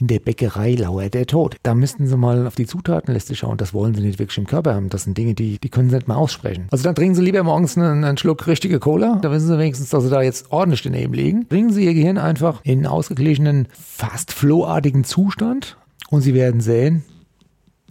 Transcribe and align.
in 0.00 0.06
der 0.06 0.18
Bäckerei 0.18 0.74
lauert 0.74 1.14
der 1.14 1.26
Tod. 1.26 1.56
Da 1.62 1.74
müssten 1.74 2.06
Sie 2.06 2.16
mal 2.16 2.46
auf 2.46 2.54
die 2.54 2.66
Zutatenliste 2.66 3.34
schauen. 3.34 3.58
Das 3.58 3.74
wollen 3.74 3.94
Sie 3.94 4.00
nicht 4.00 4.18
wirklich 4.18 4.38
im 4.38 4.46
Körper 4.46 4.74
haben. 4.74 4.88
Das 4.88 5.04
sind 5.04 5.16
Dinge, 5.16 5.34
die, 5.34 5.58
die 5.58 5.68
können 5.68 5.90
Sie 5.90 5.96
nicht 5.96 6.08
mal 6.08 6.16
aussprechen. 6.16 6.66
Also 6.70 6.84
dann 6.84 6.94
trinken 6.94 7.14
Sie 7.14 7.22
lieber 7.22 7.42
morgens 7.42 7.76
einen, 7.76 8.04
einen 8.04 8.16
Schluck 8.16 8.46
richtige 8.46 8.78
Cola. 8.78 9.18
Da 9.20 9.30
wissen 9.30 9.48
Sie 9.48 9.58
wenigstens, 9.58 9.90
dass 9.90 10.02
Sie 10.04 10.10
da 10.10 10.22
jetzt 10.22 10.50
ordentlich 10.50 10.82
daneben 10.82 11.12
liegen. 11.12 11.46
Bringen 11.46 11.70
Sie 11.70 11.84
Ihr 11.84 11.94
Gehirn 11.94 12.18
einfach 12.18 12.60
in 12.64 12.78
einen 12.78 12.86
ausgeglichenen, 12.86 13.68
fast 13.72 14.32
flowartigen 14.32 15.04
Zustand 15.04 15.76
und 16.08 16.22
Sie 16.22 16.34
werden 16.34 16.60
sehen, 16.60 17.04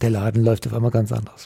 der 0.02 0.10
Laden 0.10 0.44
läuft 0.44 0.66
auf 0.66 0.73
einmal 0.73 0.91
ganz 0.91 1.12
anders. 1.12 1.46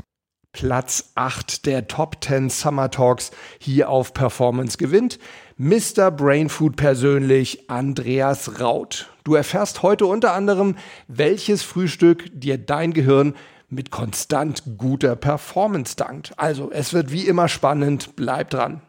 Platz 0.53 1.11
8 1.15 1.65
der 1.65 1.87
Top 1.87 2.23
10 2.23 2.49
Summer 2.49 2.91
Talks 2.91 3.31
hier 3.59 3.89
auf 3.89 4.13
Performance 4.13 4.77
gewinnt. 4.77 5.17
Mr. 5.57 6.09
Brainfood 6.09 6.75
persönlich 6.75 7.69
Andreas 7.69 8.59
Raut. 8.59 9.11
Du 9.23 9.35
erfährst 9.35 9.83
heute 9.83 10.07
unter 10.07 10.33
anderem, 10.33 10.75
welches 11.07 11.61
Frühstück 11.61 12.31
dir 12.33 12.57
dein 12.57 12.91
Gehirn 12.91 13.35
mit 13.69 13.91
konstant 13.91 14.63
guter 14.79 15.15
Performance 15.15 15.95
dankt. 15.95 16.33
Also, 16.37 16.71
es 16.71 16.93
wird 16.93 17.11
wie 17.11 17.27
immer 17.27 17.47
spannend, 17.47 18.15
bleib 18.15 18.49
dran. 18.49 18.81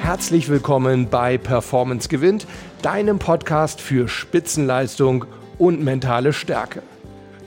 Herzlich 0.00 0.48
willkommen 0.48 1.08
bei 1.08 1.38
Performance 1.38 2.08
gewinnt, 2.08 2.48
deinem 2.82 3.20
Podcast 3.20 3.80
für 3.80 4.08
Spitzenleistung 4.08 5.26
und 5.58 5.80
mentale 5.84 6.32
Stärke. 6.32 6.82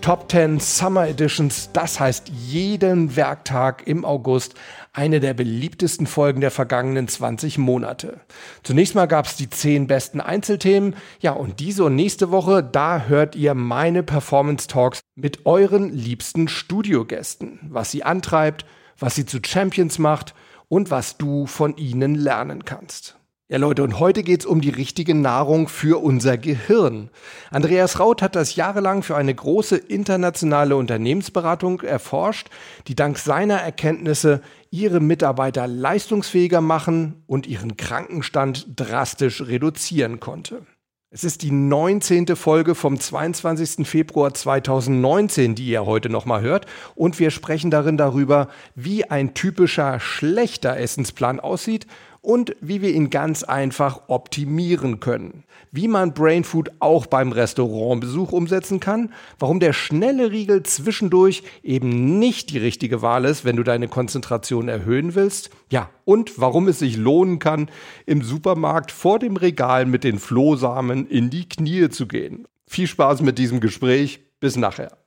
Top 0.01 0.31
10 0.31 0.59
Summer 0.59 1.07
Editions, 1.07 1.69
das 1.73 1.99
heißt 1.99 2.29
jeden 2.29 3.15
Werktag 3.15 3.85
im 3.85 4.03
August 4.03 4.55
eine 4.93 5.19
der 5.19 5.35
beliebtesten 5.35 6.07
Folgen 6.07 6.41
der 6.41 6.49
vergangenen 6.49 7.07
20 7.07 7.59
Monate. 7.59 8.19
Zunächst 8.63 8.95
mal 8.95 9.05
gab 9.05 9.27
es 9.27 9.35
die 9.35 9.47
10 9.47 9.85
besten 9.85 10.19
Einzelthemen. 10.19 10.95
Ja, 11.19 11.33
und 11.33 11.59
diese 11.59 11.83
und 11.83 11.95
nächste 11.95 12.31
Woche, 12.31 12.63
da 12.63 13.03
hört 13.03 13.35
ihr 13.35 13.53
meine 13.53 14.01
Performance 14.01 14.67
Talks 14.67 15.01
mit 15.13 15.45
euren 15.45 15.93
liebsten 15.93 16.47
Studiogästen, 16.47 17.59
was 17.69 17.91
sie 17.91 18.03
antreibt, 18.03 18.65
was 18.97 19.13
sie 19.13 19.27
zu 19.27 19.37
Champions 19.45 19.99
macht 19.99 20.33
und 20.67 20.89
was 20.89 21.17
du 21.19 21.45
von 21.45 21.77
ihnen 21.77 22.15
lernen 22.15 22.65
kannst. 22.65 23.20
Ja 23.51 23.57
Leute, 23.57 23.83
und 23.83 23.99
heute 23.99 24.23
geht's 24.23 24.45
um 24.45 24.61
die 24.61 24.69
richtige 24.69 25.13
Nahrung 25.13 25.67
für 25.67 26.01
unser 26.01 26.37
Gehirn. 26.37 27.09
Andreas 27.49 27.99
Raut 27.99 28.21
hat 28.21 28.37
das 28.37 28.55
jahrelang 28.55 29.03
für 29.03 29.17
eine 29.17 29.35
große 29.35 29.75
internationale 29.75 30.77
Unternehmensberatung 30.77 31.81
erforscht, 31.81 32.47
die 32.87 32.95
dank 32.95 33.17
seiner 33.17 33.57
Erkenntnisse 33.57 34.39
ihre 34.69 35.01
Mitarbeiter 35.01 35.67
leistungsfähiger 35.67 36.61
machen 36.61 37.25
und 37.27 37.45
ihren 37.45 37.75
Krankenstand 37.75 38.67
drastisch 38.77 39.41
reduzieren 39.41 40.21
konnte. 40.21 40.65
Es 41.13 41.25
ist 41.25 41.41
die 41.41 41.51
19. 41.51 42.37
Folge 42.37 42.73
vom 42.73 42.97
22. 42.97 43.85
Februar 43.85 44.33
2019, 44.33 45.55
die 45.55 45.67
ihr 45.67 45.85
heute 45.85 46.07
nochmal 46.07 46.41
hört. 46.41 46.67
Und 46.95 47.19
wir 47.19 47.31
sprechen 47.31 47.69
darin 47.69 47.97
darüber, 47.97 48.47
wie 48.75 49.03
ein 49.03 49.33
typischer 49.33 49.99
schlechter 49.99 50.77
Essensplan 50.77 51.41
aussieht 51.41 51.85
und 52.21 52.55
wie 52.61 52.81
wir 52.81 52.93
ihn 52.93 53.09
ganz 53.09 53.43
einfach 53.43 54.03
optimieren 54.07 54.99
können. 54.99 55.43
Wie 55.71 55.87
man 55.87 56.13
Brainfood 56.13 56.71
auch 56.79 57.07
beim 57.07 57.31
Restaurantbesuch 57.31 58.31
umsetzen 58.31 58.79
kann, 58.79 59.11
warum 59.39 59.59
der 59.59 59.73
schnelle 59.73 60.31
Riegel 60.31 60.63
zwischendurch 60.63 61.43
eben 61.63 62.19
nicht 62.19 62.51
die 62.51 62.59
richtige 62.59 63.01
Wahl 63.01 63.25
ist, 63.25 63.43
wenn 63.43 63.55
du 63.55 63.63
deine 63.63 63.87
Konzentration 63.87 64.67
erhöhen 64.67 65.15
willst. 65.15 65.49
Ja, 65.71 65.89
und 66.05 66.39
warum 66.39 66.67
es 66.67 66.79
sich 66.79 66.97
lohnen 66.97 67.39
kann, 67.39 67.69
im 68.05 68.21
Supermarkt 68.21 68.91
vor 68.91 69.17
dem 69.17 69.37
Regal 69.37 69.85
mit 69.85 70.03
den 70.03 70.19
Flohsamen 70.19 71.07
in 71.07 71.29
die 71.29 71.49
Knie 71.49 71.89
zu 71.89 72.07
gehen. 72.07 72.47
Viel 72.67 72.87
Spaß 72.87 73.21
mit 73.21 73.37
diesem 73.37 73.59
Gespräch. 73.59 74.21
Bis 74.39 74.55
nachher. 74.55 75.00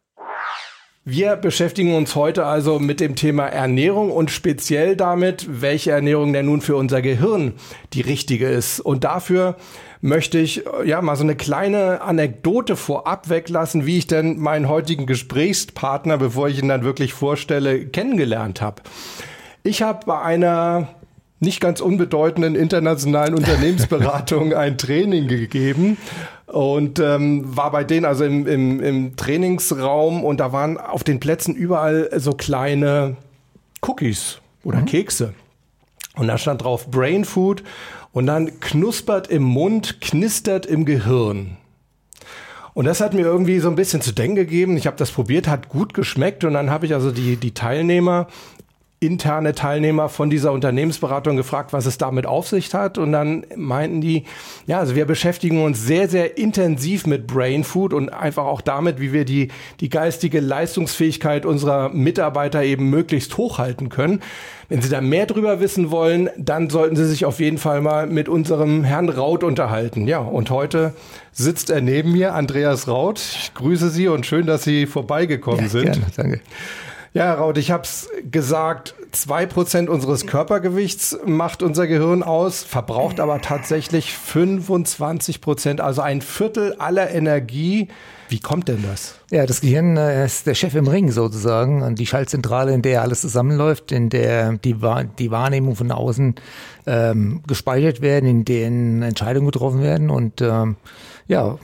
Wir 1.07 1.37
beschäftigen 1.37 1.95
uns 1.95 2.15
heute 2.15 2.47
also 2.47 2.79
mit 2.79 2.99
dem 2.99 3.15
Thema 3.15 3.45
Ernährung 3.45 4.11
und 4.11 4.31
speziell 4.31 4.97
damit, 4.97 5.61
welche 5.61 5.91
Ernährung 5.91 6.33
denn 6.33 6.47
nun 6.47 6.63
für 6.63 6.77
unser 6.77 7.03
Gehirn 7.03 7.53
die 7.93 8.01
richtige 8.01 8.49
ist. 8.49 8.81
Und 8.81 9.05
dafür 9.05 9.57
möchte 10.01 10.39
ich 10.39 10.65
äh, 10.65 10.89
ja 10.89 11.03
mal 11.03 11.15
so 11.17 11.23
eine 11.23 11.37
kleine 11.37 12.01
Anekdote 12.01 12.75
vorab 12.75 13.29
weglassen, 13.29 13.85
wie 13.85 13.99
ich 13.99 14.07
denn 14.07 14.39
meinen 14.39 14.67
heutigen 14.67 15.05
Gesprächspartner, 15.05 16.17
bevor 16.17 16.49
ich 16.49 16.59
ihn 16.59 16.69
dann 16.69 16.85
wirklich 16.85 17.13
vorstelle, 17.13 17.85
kennengelernt 17.85 18.63
habe. 18.63 18.81
Ich 19.63 19.83
habe 19.83 20.07
bei 20.07 20.23
einer 20.23 20.89
nicht 21.39 21.61
ganz 21.61 21.83
unbedeutenden 21.83 22.55
internationalen 22.55 23.35
Unternehmensberatung 23.35 24.55
ein 24.55 24.79
Training 24.79 25.29
gegeben 25.29 25.99
und 26.47 26.99
ähm, 26.99 27.57
war 27.57 27.71
bei 27.71 27.85
denen 27.85 28.05
also 28.05 28.25
im, 28.25 28.47
im, 28.47 28.81
im 28.81 29.17
Trainingsraum 29.17 30.25
und 30.25 30.41
da 30.41 30.53
waren 30.53 30.79
auf 30.79 31.05
den 31.05 31.21
Plätzen 31.21 31.55
überall 31.55 32.11
so 32.17 32.33
kleine 32.33 33.17
Cookies 33.83 34.39
oder 34.63 34.79
mhm. 34.79 34.87
Kekse. 34.87 35.35
Und 36.17 36.29
da 36.29 36.39
stand 36.39 36.63
drauf 36.63 36.91
Brain 36.91 37.25
Food 37.25 37.65
und 38.13 38.27
dann 38.27 38.61
knuspert 38.61 39.29
im 39.29 39.43
Mund, 39.43 40.01
knistert 40.01 40.67
im 40.67 40.85
Gehirn. 40.85 41.57
Und 42.73 42.87
das 42.87 43.01
hat 43.01 43.15
mir 43.15 43.23
irgendwie 43.23 43.61
so 43.61 43.69
ein 43.69 43.77
bisschen 43.77 44.01
zu 44.01 44.13
denken 44.13 44.35
gegeben. 44.35 44.77
Ich 44.77 44.87
habe 44.87 44.97
das 44.97 45.13
probiert, 45.13 45.49
hat 45.49 45.69
gut 45.69 45.95
geschmeckt 45.95 46.45
und 46.45 46.55
dann 46.55 46.71
habe 46.71 46.87
ich 46.87 46.95
also 46.95 47.11
die, 47.11 47.37
die 47.37 47.55
Teilnehmer 47.55 48.27
interne 49.01 49.55
Teilnehmer 49.55 50.09
von 50.09 50.31
dieser 50.31 50.53
Unternehmensberatung 50.53 51.37
gefragt, 51.37 51.73
was 51.73 51.85
es 51.85 51.99
damit 51.99 52.27
auf 52.27 52.49
sich 52.49 52.73
hat. 52.73 52.97
Und 52.97 53.13
dann 53.13 53.45
meinten 53.55 54.01
die, 54.01 54.25
ja, 54.67 54.79
also 54.79 54.95
wir 54.95 55.05
beschäftigen 55.05 55.63
uns 55.63 55.85
sehr, 55.85 56.09
sehr 56.09 56.39
intensiv 56.39 57.07
mit 57.07 57.27
Brain 57.27 57.65
Food 57.65 57.93
und 57.93 58.09
einfach 58.09 58.45
auch 58.45 58.63
damit, 58.63 59.01
wie 59.01 59.13
wir 59.13 59.25
die, 59.25 59.49
die 59.81 59.91
geistige 59.91 60.41
Leistungsfähigkeit 60.41 61.45
unserer 61.45 61.91
Mitarbeiter 61.91 62.63
eben 62.63 62.89
möglichst 62.89 63.37
hochhalten 63.37 63.91
können. 63.91 64.21
Wenn 64.71 64.81
Sie 64.81 64.89
da 64.89 65.03
mehr 65.03 65.27
drüber 65.27 65.61
wissen 65.61 65.91
wollen, 65.91 66.31
dann 66.39 66.71
sollten 66.71 66.97
Sie 66.97 67.07
sich 67.07 67.27
auf 67.27 67.41
jeden 67.41 67.59
Fall 67.59 67.83
mal 67.83 68.07
mit 68.07 68.31
unserem 68.31 68.85
Herrn 68.85 69.11
Raut 69.11 69.45
unterhalten. 69.45 70.07
Ja, 70.09 70.21
und 70.21 70.49
heute 70.49 70.95
sitzt 71.33 71.69
er 71.69 71.83
neben 71.83 72.13
mir, 72.13 72.35
Andreas 72.35 72.89
Raut. 72.89 73.19
Ich 73.19 73.53
grüße 73.53 73.91
Sie 73.91 74.09
und 74.09 74.25
schön, 74.25 74.47
dass 74.47 74.65
Sie 74.65 74.87
vorbeigekommen 74.87 75.65
ja, 75.65 75.69
sind. 75.69 75.85
Gerne, 75.85 76.07
danke. 76.17 76.41
Ja, 77.15 77.35
Raut, 77.35 77.59
ich 77.59 77.71
habe 77.71 77.85
es 77.85 78.09
gesagt, 78.29 78.97
zwei 79.13 79.47
Prozent 79.47 79.89
unseres 79.89 80.27
Körpergewichts 80.27 81.17
macht 81.25 81.63
unser 81.63 81.87
Gehirn 81.87 82.25
aus, 82.25 82.65
verbraucht 82.65 83.21
aber 83.21 83.41
tatsächlich 83.41 84.13
25 84.13 85.41
Prozent, 85.41 85.81
also 85.81 86.03
ein 86.03 86.23
Viertel 86.23 86.75
aller 86.81 87.13
Energie. 87.13 87.87
Wie 88.31 88.41
kommt 88.41 88.67
denn 88.67 88.83
das? 88.83 89.15
Ja, 89.31 89.47
das 89.47 89.61
Gehirn 89.61 89.97
äh, 89.97 90.25
ist 90.25 90.49
der 90.49 90.57
Chef 90.57 90.75
im 90.75 90.89
Ring 90.89 91.13
sozusagen, 91.13 91.95
die 91.95 92.07
Schaltzentrale, 92.07 92.75
in 92.75 92.83
der 92.83 93.03
alles 93.03 93.21
zusammenläuft, 93.21 93.93
in 93.93 94.11
der 94.11 94.55
die, 94.55 94.75
die 95.21 95.31
Wahrnehmung 95.31 95.77
von 95.77 95.93
außen 95.93 96.35
ähm, 96.87 97.45
gespeichert 97.47 98.01
werden, 98.01 98.29
in 98.29 98.45
denen 98.45 99.03
Entscheidungen 99.03 99.47
getroffen 99.47 99.83
werden 99.83 100.11
und 100.11 100.41
ähm, 100.41 100.75
ja, 101.29 101.59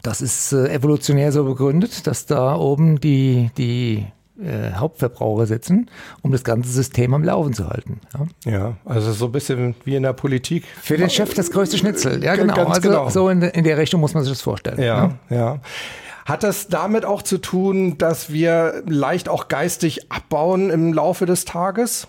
das 0.00 0.22
ist 0.22 0.54
äh, 0.54 0.72
evolutionär 0.72 1.30
so 1.30 1.44
begründet, 1.44 2.06
dass 2.06 2.24
da 2.24 2.56
oben 2.56 3.00
die, 3.00 3.50
die 3.58 4.06
äh, 4.40 4.72
Hauptverbraucher 4.72 5.46
sitzen, 5.46 5.90
um 6.22 6.32
das 6.32 6.44
ganze 6.44 6.70
System 6.70 7.14
am 7.14 7.22
Laufen 7.24 7.52
zu 7.52 7.68
halten. 7.68 8.00
Ja, 8.44 8.50
ja 8.50 8.76
also 8.84 9.12
so 9.12 9.26
ein 9.26 9.32
bisschen 9.32 9.74
wie 9.84 9.96
in 9.96 10.02
der 10.02 10.12
Politik. 10.12 10.64
Für 10.82 10.96
den 10.96 11.10
Chef 11.10 11.34
das 11.34 11.50
größte 11.50 11.78
Schnitzel, 11.78 12.22
ja 12.24 12.34
genau. 12.36 12.54
Ganz 12.54 12.70
also 12.70 12.88
genau. 12.88 13.08
so 13.10 13.28
in, 13.28 13.42
in, 13.42 13.64
der 13.64 13.78
Richtung 13.78 14.00
muss 14.00 14.14
man 14.14 14.24
sich 14.24 14.32
das 14.32 14.42
vorstellen. 14.42 14.80
Ja, 14.80 15.12
ja. 15.30 15.36
ja. 15.36 15.60
Hat 16.24 16.42
das 16.42 16.68
damit 16.68 17.04
auch 17.04 17.22
zu 17.22 17.38
tun, 17.38 17.98
dass 17.98 18.32
wir 18.32 18.82
leicht 18.86 19.28
auch 19.28 19.48
geistig 19.48 20.10
abbauen 20.10 20.70
im 20.70 20.92
Laufe 20.94 21.26
des 21.26 21.44
Tages? 21.44 22.08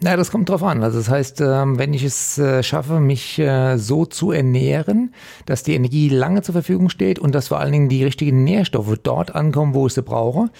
Na, 0.00 0.16
das 0.16 0.30
kommt 0.30 0.48
drauf 0.48 0.62
an. 0.62 0.84
Also 0.84 0.98
das 0.98 1.08
heißt, 1.08 1.40
ähm, 1.40 1.76
wenn 1.76 1.92
ich 1.92 2.04
es 2.04 2.38
äh, 2.38 2.62
schaffe, 2.62 3.00
mich 3.00 3.36
äh, 3.40 3.78
so 3.78 4.06
zu 4.06 4.30
ernähren, 4.30 5.12
dass 5.44 5.64
die 5.64 5.74
Energie 5.74 6.08
lange 6.08 6.42
zur 6.42 6.52
Verfügung 6.52 6.88
steht 6.88 7.18
und 7.18 7.34
dass 7.34 7.48
vor 7.48 7.58
allen 7.58 7.72
Dingen 7.72 7.88
die 7.88 8.04
richtigen 8.04 8.44
Nährstoffe 8.44 8.96
dort 9.02 9.34
ankommen, 9.34 9.74
wo 9.74 9.88
ich 9.88 9.94
sie 9.94 10.02
brauche, 10.02 10.50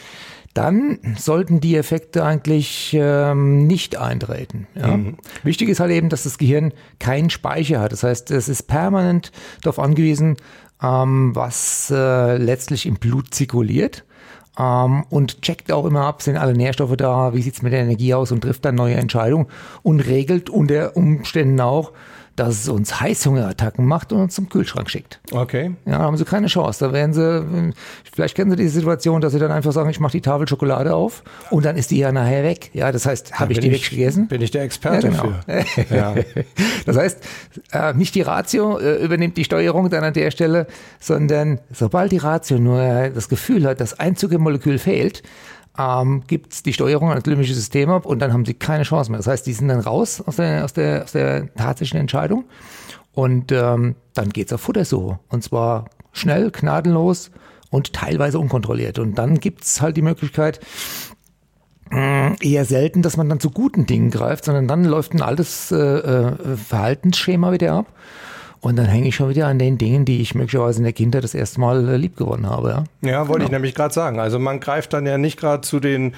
dann 0.59 0.99
sollten 1.17 1.61
die 1.61 1.77
Effekte 1.77 2.25
eigentlich 2.25 2.91
ähm, 2.99 3.69
nicht 3.69 3.97
eintreten. 3.97 4.67
Ja? 4.75 4.97
Mhm. 4.97 5.17
Wichtig 5.45 5.69
ist 5.69 5.79
halt 5.79 5.93
eben, 5.93 6.09
dass 6.09 6.25
das 6.25 6.37
Gehirn 6.37 6.73
keinen 6.99 7.31
Speicher 7.31 7.79
hat. 7.79 7.93
Das 7.93 8.03
heißt, 8.03 8.33
es 8.33 8.49
ist 8.49 8.65
permanent 8.65 9.31
darauf 9.63 9.79
angewiesen, 9.79 10.37
ähm, 10.83 11.31
was 11.37 11.93
äh, 11.95 12.39
letztlich 12.39 12.87
im 12.87 12.97
Blut 12.97 13.33
zirkuliert. 13.33 14.05
Ähm, 14.59 15.05
und 15.11 15.43
checkt 15.43 15.71
auch 15.71 15.85
immer 15.85 16.07
ab, 16.07 16.23
sind 16.23 16.37
alle 16.37 16.55
Nährstoffe 16.55 16.97
da, 16.97 17.35
wie 17.35 17.43
sieht's 17.43 17.63
mit 17.63 17.73
der 17.73 17.83
Energie 17.83 18.15
aus 18.15 18.33
und 18.33 18.41
trifft 18.41 18.65
dann 18.65 18.75
neue 18.75 18.97
Entscheidungen 18.97 19.47
und 19.83 20.01
regelt 20.01 20.51
unter 20.51 20.97
Umständen 20.97 21.61
auch, 21.61 21.93
dass 22.39 22.63
es 22.63 22.69
uns 22.69 23.01
Heißhungerattacken 23.01 23.85
macht 23.85 24.13
und 24.13 24.21
uns 24.21 24.35
zum 24.35 24.49
Kühlschrank 24.49 24.91
schickt. 24.91 25.21
Okay. 25.33 25.75
Ja, 25.87 25.99
haben 25.99 26.17
sie 26.17 26.25
keine 26.25 26.47
Chance. 26.47 26.85
Da 26.85 26.93
werden 26.93 27.13
sie, 27.13 27.73
vielleicht 28.13 28.35
kennen 28.35 28.51
sie 28.51 28.57
die 28.57 28.69
Situation, 28.69 29.21
dass 29.21 29.33
sie 29.33 29.39
dann 29.39 29.51
einfach 29.51 29.73
sagen, 29.73 29.91
ich 29.91 30.01
mache 30.01 30.13
die 30.13 30.21
Tafel 30.21 30.47
Schokolade 30.47 30.95
auf 30.95 31.23
und 31.51 31.65
dann 31.65 31.77
ist 31.77 31.91
die 31.91 31.99
ja 31.99 32.13
nachher 32.13 32.45
weg. 32.45 32.71
Ja, 32.75 32.93
das 32.93 33.07
heißt, 33.07 33.39
habe 33.39 33.53
ich 33.53 33.61
die 33.61 33.73
weggegessen? 33.73 34.29
Bin 34.29 34.43
ich 34.43 34.51
der 34.51 34.63
Experte 34.63 35.09
Ja, 35.09 35.23
genau. 35.23 35.35
Ja. 35.91 36.15
Das 36.87 36.97
heißt, 36.97 37.19
äh, 37.73 37.95
nicht 37.95 38.15
die 38.15 38.23
Ratio 38.23 38.79
äh, 38.79 39.03
übernimmt 39.03 39.37
die 39.37 39.45
Steuerung 39.45 39.91
dann 39.91 40.05
an 40.05 40.13
der 40.13 40.31
Stelle, 40.31 40.67
sondern 41.01 41.59
sobald 41.73 42.13
die 42.13 42.19
Ratio 42.19 42.59
nur 42.59 43.11
das 43.11 43.29
Gefühl 43.29 43.67
hat, 43.67 43.81
das 43.81 43.99
ein 43.99 44.17
Zuckermolekül 44.17 44.79
fehlt, 44.79 45.23
ähm, 45.79 46.23
gibt 46.27 46.67
die 46.67 46.73
Steuerung 46.73 47.11
an 47.11 47.17
das 47.17 47.27
limbische 47.27 47.55
System 47.55 47.91
ab 47.91 48.05
und 48.07 48.19
dann 48.19 48.33
haben 48.33 48.45
sie 48.45 48.55
keine 48.55 48.83
Chance 48.83 49.11
mehr. 49.11 49.19
Das 49.19 49.27
heißt, 49.27 49.47
die 49.47 49.53
sind 49.53 49.69
dann 49.69 49.81
raus 49.81 50.21
aus 50.21 50.37
der, 50.37 50.65
aus 50.65 50.73
der, 50.73 51.05
aus 51.05 51.13
der 51.13 51.55
tatsächlichen 51.55 52.01
Entscheidung 52.01 52.45
und 53.13 53.53
ähm, 53.53 53.95
dann 54.15 54.31
geht's 54.31 54.53
auf 54.53 54.61
Futtersuche. 54.61 55.19
Und 55.29 55.45
zwar 55.45 55.87
schnell, 56.13 56.51
gnadenlos 56.51 57.31
und 57.71 57.93
teilweise 57.93 58.39
unkontrolliert. 58.39 58.99
Und 58.99 59.17
dann 59.17 59.41
gibt's 59.41 59.81
halt 59.81 59.97
die 59.97 60.03
Möglichkeit, 60.03 60.61
mh, 61.91 62.37
eher 62.41 62.65
selten, 62.65 63.03
dass 63.03 63.17
man 63.17 63.29
dann 63.29 63.41
zu 63.41 63.51
guten 63.51 63.87
Dingen 63.87 64.11
greift, 64.11 64.45
sondern 64.45 64.69
dann 64.69 64.85
läuft 64.85 65.15
ein 65.15 65.23
altes 65.23 65.71
äh, 65.71 65.77
äh, 65.77 66.57
Verhaltensschema 66.57 67.53
wieder 67.53 67.73
ab. 67.73 67.87
Und 68.61 68.77
dann 68.77 68.87
hänge 68.87 69.09
ich 69.09 69.15
schon 69.15 69.29
wieder 69.29 69.47
an 69.47 69.59
den 69.59 69.79
Dingen, 69.79 70.05
die 70.05 70.21
ich 70.21 70.35
möglicherweise 70.35 70.79
in 70.79 70.85
der 70.85 70.93
Kindheit 70.93 71.25
das 71.25 71.35
erste 71.35 71.61
Mal 71.61 71.89
äh, 71.89 71.97
lieb 71.97 72.17
gewonnen 72.17 72.49
habe. 72.49 72.85
Ja? 73.03 73.09
Ja, 73.09 73.29
wollte 73.29 73.45
ich 73.45 73.51
nämlich 73.51 73.75
gerade 73.75 73.95
sagen. 73.95 74.19
Also 74.19 74.39
man 74.39 74.61
greift 74.61 74.93
dann 74.93 75.07
ja 75.07 75.19
nicht 75.19 75.39
gerade 75.39 75.61
zu 75.61 75.81
den 75.81 76.15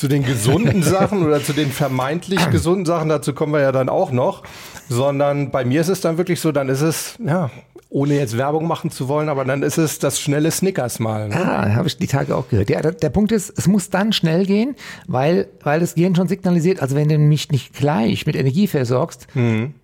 zu 0.00 0.08
den 0.08 0.24
gesunden 0.24 0.82
Sachen 0.82 1.26
oder 1.26 1.44
zu 1.44 1.52
den 1.52 1.70
vermeintlich 1.70 2.48
gesunden 2.48 2.86
Sachen, 2.86 3.10
dazu 3.10 3.34
kommen 3.34 3.52
wir 3.52 3.60
ja 3.60 3.70
dann 3.70 3.90
auch 3.90 4.12
noch, 4.12 4.42
sondern 4.88 5.50
bei 5.50 5.66
mir 5.66 5.82
ist 5.82 5.88
es 5.88 6.00
dann 6.00 6.16
wirklich 6.16 6.40
so, 6.40 6.52
dann 6.52 6.70
ist 6.70 6.80
es, 6.80 7.16
ja, 7.22 7.50
ohne 7.90 8.14
jetzt 8.14 8.38
Werbung 8.38 8.68
machen 8.68 8.90
zu 8.92 9.08
wollen, 9.08 9.28
aber 9.28 9.44
dann 9.44 9.64
ist 9.64 9.76
es 9.76 9.98
das 9.98 10.20
schnelle 10.20 10.52
Snickers 10.52 11.00
mal. 11.00 11.28
Ne? 11.28 11.34
Ah, 11.34 11.74
habe 11.74 11.88
ich 11.88 11.96
die 11.96 12.06
Tage 12.06 12.36
auch 12.36 12.48
gehört. 12.48 12.70
Ja, 12.70 12.80
der, 12.80 12.92
der 12.92 13.10
Punkt 13.10 13.32
ist, 13.32 13.52
es 13.58 13.66
muss 13.66 13.90
dann 13.90 14.12
schnell 14.12 14.46
gehen, 14.46 14.76
weil, 15.08 15.48
weil 15.64 15.80
das 15.80 15.96
Gehirn 15.96 16.14
schon 16.14 16.28
signalisiert, 16.28 16.80
also 16.80 16.94
wenn 16.94 17.08
du 17.08 17.18
mich 17.18 17.50
nicht 17.50 17.74
gleich 17.74 18.26
mit 18.26 18.36
Energie 18.36 18.68
versorgst, 18.68 19.26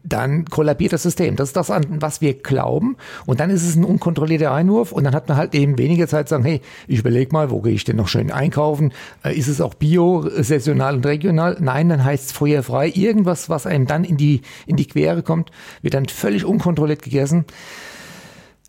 dann 0.04 0.44
kollabiert 0.44 0.92
das 0.92 1.02
System. 1.02 1.34
Das 1.34 1.48
ist 1.48 1.56
das, 1.56 1.68
an 1.68 1.84
was 2.00 2.20
wir 2.20 2.34
glauben. 2.34 2.96
Und 3.26 3.40
dann 3.40 3.50
ist 3.50 3.66
es 3.66 3.74
ein 3.74 3.84
unkontrollierter 3.84 4.52
Einwurf 4.52 4.92
und 4.92 5.02
dann 5.02 5.14
hat 5.14 5.28
man 5.28 5.36
halt 5.36 5.56
eben 5.56 5.76
weniger 5.76 6.06
Zeit 6.06 6.28
zu 6.28 6.36
sagen, 6.36 6.44
hey, 6.44 6.60
ich 6.86 7.00
überlege 7.00 7.32
mal, 7.32 7.50
wo 7.50 7.60
gehe 7.60 7.74
ich 7.74 7.82
denn 7.82 7.96
noch 7.96 8.06
schön 8.06 8.30
einkaufen? 8.30 8.92
Äh, 9.24 9.36
Ist 9.36 9.48
es 9.48 9.60
auch 9.60 9.74
bio, 9.74 10.05
saisonal 10.22 10.96
und 10.96 11.06
regional? 11.06 11.56
Nein, 11.60 11.88
dann 11.88 12.04
heißt 12.04 12.26
es 12.26 12.32
feuerfrei. 12.32 12.88
Irgendwas, 12.88 13.48
was 13.48 13.66
einem 13.66 13.86
dann 13.86 14.04
in 14.04 14.16
die, 14.16 14.42
in 14.66 14.76
die 14.76 14.86
Quere 14.86 15.22
kommt, 15.22 15.50
wird 15.82 15.94
dann 15.94 16.06
völlig 16.06 16.44
unkontrolliert 16.44 17.02
gegessen. 17.02 17.44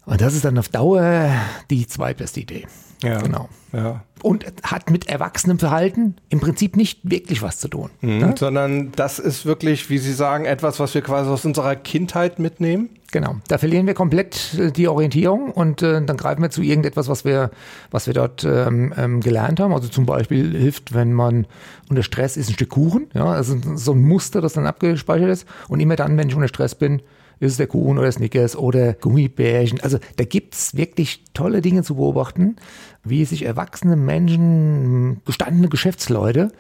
Und 0.06 0.22
das 0.22 0.34
ist 0.36 0.46
dann 0.46 0.58
auf 0.58 0.70
Dauer 0.70 1.32
die 1.70 1.86
zweitbeste 1.86 2.40
Idee. 2.40 2.66
Ja. 3.04 3.22
Genau. 3.22 3.50
Ja. 3.74 4.04
Und 4.24 4.46
hat 4.64 4.90
mit 4.90 5.08
erwachsenem 5.08 5.60
Verhalten 5.60 6.16
im 6.30 6.40
Prinzip 6.40 6.76
nicht 6.76 7.00
wirklich 7.04 7.42
was 7.42 7.60
zu 7.60 7.68
tun. 7.68 7.92
Mhm. 8.02 8.36
Sondern 8.36 8.92
das 8.94 9.20
ist 9.20 9.46
wirklich, 9.46 9.90
wie 9.90 10.00
Sie 10.00 10.14
sagen, 10.14 10.46
etwas, 10.46 10.80
was 10.80 10.96
wir 10.96 11.02
quasi 11.02 11.30
aus 11.30 11.46
unserer 11.46 11.76
Kindheit 11.76 12.40
mitnehmen. 12.40 12.90
Genau. 13.12 13.38
Da 13.48 13.58
verlieren 13.58 13.88
wir 13.88 13.94
komplett 13.94 14.54
äh, 14.56 14.72
die 14.72 14.88
Orientierung 14.88 15.52
und 15.52 15.82
äh, 15.82 16.04
dann 16.04 16.18
greifen 16.18 16.42
wir 16.42 16.50
zu 16.50 16.62
irgendetwas, 16.62 17.08
was 17.08 17.24
wir, 17.24 17.52
was 17.90 18.06
wir 18.06 18.14
dort 18.14 18.44
ähm, 18.44 18.94
ähm, 18.98 19.22
gelernt 19.22 19.60
haben. 19.60 19.74
Also 19.74 19.88
zum 19.88 20.06
Beispiel 20.06 20.58
hilft, 20.58 20.94
wenn 20.94 21.14
man 21.14 21.48
unter 21.90 22.04
Stress 22.04 22.36
ist, 22.36 22.50
ein 22.50 22.54
Stück 22.54 22.70
Kuchen. 22.70 23.08
Ja, 23.14 23.26
also 23.28 23.56
so 23.76 23.94
ein 23.94 24.02
Muster, 24.02 24.42
das 24.42 24.54
dann 24.54 24.68
abgespeichert 24.68 25.30
ist. 25.30 25.48
Und 25.70 25.80
immer 25.80 25.96
dann, 25.96 26.18
wenn 26.18 26.28
ich 26.28 26.36
unter 26.36 26.50
Stress 26.50 26.76
bin, 26.76 27.02
ist 27.40 27.52
es 27.52 27.58
der 27.58 27.68
Kuchen 27.68 27.98
oder 27.98 28.12
Snickers 28.12 28.58
oder 28.58 28.94
Gummibärchen. 28.94 29.80
Also 29.82 30.00
da 30.18 30.26
gibt's 30.26 30.76
wirklich 30.76 31.24
tolle 31.34 31.62
Dinge 31.62 31.84
zu 31.84 31.96
beobachten, 31.96 32.58
wie 33.04 33.24
sich 33.24 33.46
erwachsene 33.46 33.96
Menschen, 33.96 35.22
gestandene 35.24 35.70
Geschäftsleute, 35.70 36.52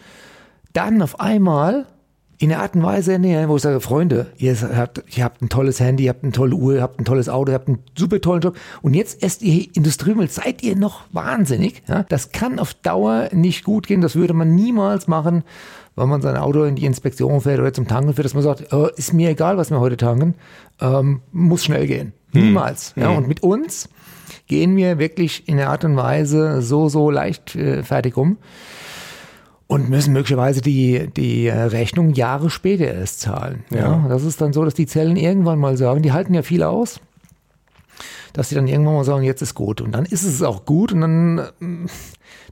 dann 0.73 1.01
auf 1.01 1.19
einmal 1.19 1.87
in 2.39 2.51
einer 2.51 2.61
Art 2.61 2.75
und 2.75 2.83
Weise 2.83 3.13
ernähren, 3.13 3.49
wo 3.49 3.55
ich 3.55 3.63
sage, 3.63 3.79
Freunde, 3.79 4.27
ihr 4.37 4.55
habt, 4.75 5.03
ihr 5.15 5.23
habt 5.23 5.41
ein 5.41 5.49
tolles 5.49 5.79
Handy, 5.79 6.03
ihr 6.03 6.09
habt 6.09 6.23
eine 6.23 6.31
tolle 6.31 6.55
Uhr, 6.55 6.75
ihr 6.75 6.81
habt 6.83 6.99
ein 6.99 7.05
tolles 7.05 7.29
Auto, 7.29 7.51
ihr 7.51 7.55
habt 7.55 7.67
einen 7.67 7.79
super 7.97 8.21
tollen 8.21 8.41
Job 8.41 8.55
und 8.83 8.93
jetzt 8.93 9.23
esst 9.23 9.41
ihr 9.41 9.67
Industriemüll, 9.73 10.29
seid 10.29 10.61
ihr 10.61 10.75
noch 10.75 11.01
wahnsinnig? 11.11 11.81
Ja? 11.87 12.03
Das 12.03 12.31
kann 12.31 12.59
auf 12.59 12.75
Dauer 12.75 13.29
nicht 13.31 13.63
gut 13.63 13.87
gehen, 13.87 14.01
das 14.01 14.15
würde 14.15 14.33
man 14.33 14.53
niemals 14.53 15.07
machen, 15.07 15.43
wenn 15.95 16.09
man 16.09 16.21
sein 16.21 16.37
Auto 16.37 16.63
in 16.63 16.75
die 16.75 16.85
Inspektion 16.85 17.41
fährt 17.41 17.59
oder 17.59 17.73
zum 17.73 17.87
Tanken 17.87 18.13
fährt, 18.13 18.25
dass 18.25 18.35
man 18.35 18.43
sagt, 18.43 18.71
äh, 18.71 18.89
ist 18.95 19.13
mir 19.13 19.31
egal, 19.31 19.57
was 19.57 19.71
wir 19.71 19.79
heute 19.79 19.97
tanken, 19.97 20.35
ähm, 20.79 21.21
muss 21.31 21.63
schnell 21.63 21.87
gehen. 21.87 22.13
Niemals. 22.33 22.93
Ja? 22.95 23.09
Und 23.09 23.27
mit 23.27 23.41
uns 23.41 23.89
gehen 24.45 24.75
wir 24.75 24.99
wirklich 24.99 25.47
in 25.47 25.59
einer 25.59 25.71
Art 25.71 25.83
und 25.85 25.95
Weise 25.95 26.61
so, 26.61 26.87
so 26.87 27.09
leicht 27.09 27.55
äh, 27.55 27.81
fertig 27.81 28.15
um 28.15 28.37
und 29.67 29.89
müssen 29.89 30.13
möglicherweise 30.13 30.61
die, 30.61 31.07
die 31.15 31.47
äh, 31.47 31.53
Rechnung 31.53 32.13
Jahre 32.13 32.49
später 32.49 32.85
erst 32.85 33.19
zahlen. 33.19 33.63
Ja. 33.69 33.79
Ja. 33.79 34.05
das 34.07 34.23
ist 34.23 34.41
dann 34.41 34.53
so, 34.53 34.63
dass 34.63 34.73
die 34.73 34.87
Zellen 34.87 35.17
irgendwann 35.17 35.59
mal 35.59 35.77
sagen, 35.77 36.01
die 36.01 36.13
halten 36.13 36.33
ja 36.33 36.41
viel 36.41 36.63
aus, 36.63 37.01
dass 38.33 38.49
sie 38.49 38.55
dann 38.55 38.67
irgendwann 38.67 38.95
mal 38.95 39.03
sagen, 39.03 39.23
jetzt 39.23 39.41
ist 39.41 39.55
gut. 39.55 39.81
Und 39.81 39.91
dann 39.91 40.05
ist 40.05 40.23
es 40.23 40.41
auch 40.41 40.65
gut 40.65 40.93
und 40.93 41.01
dann, 41.01 41.39
äh, 41.39 41.87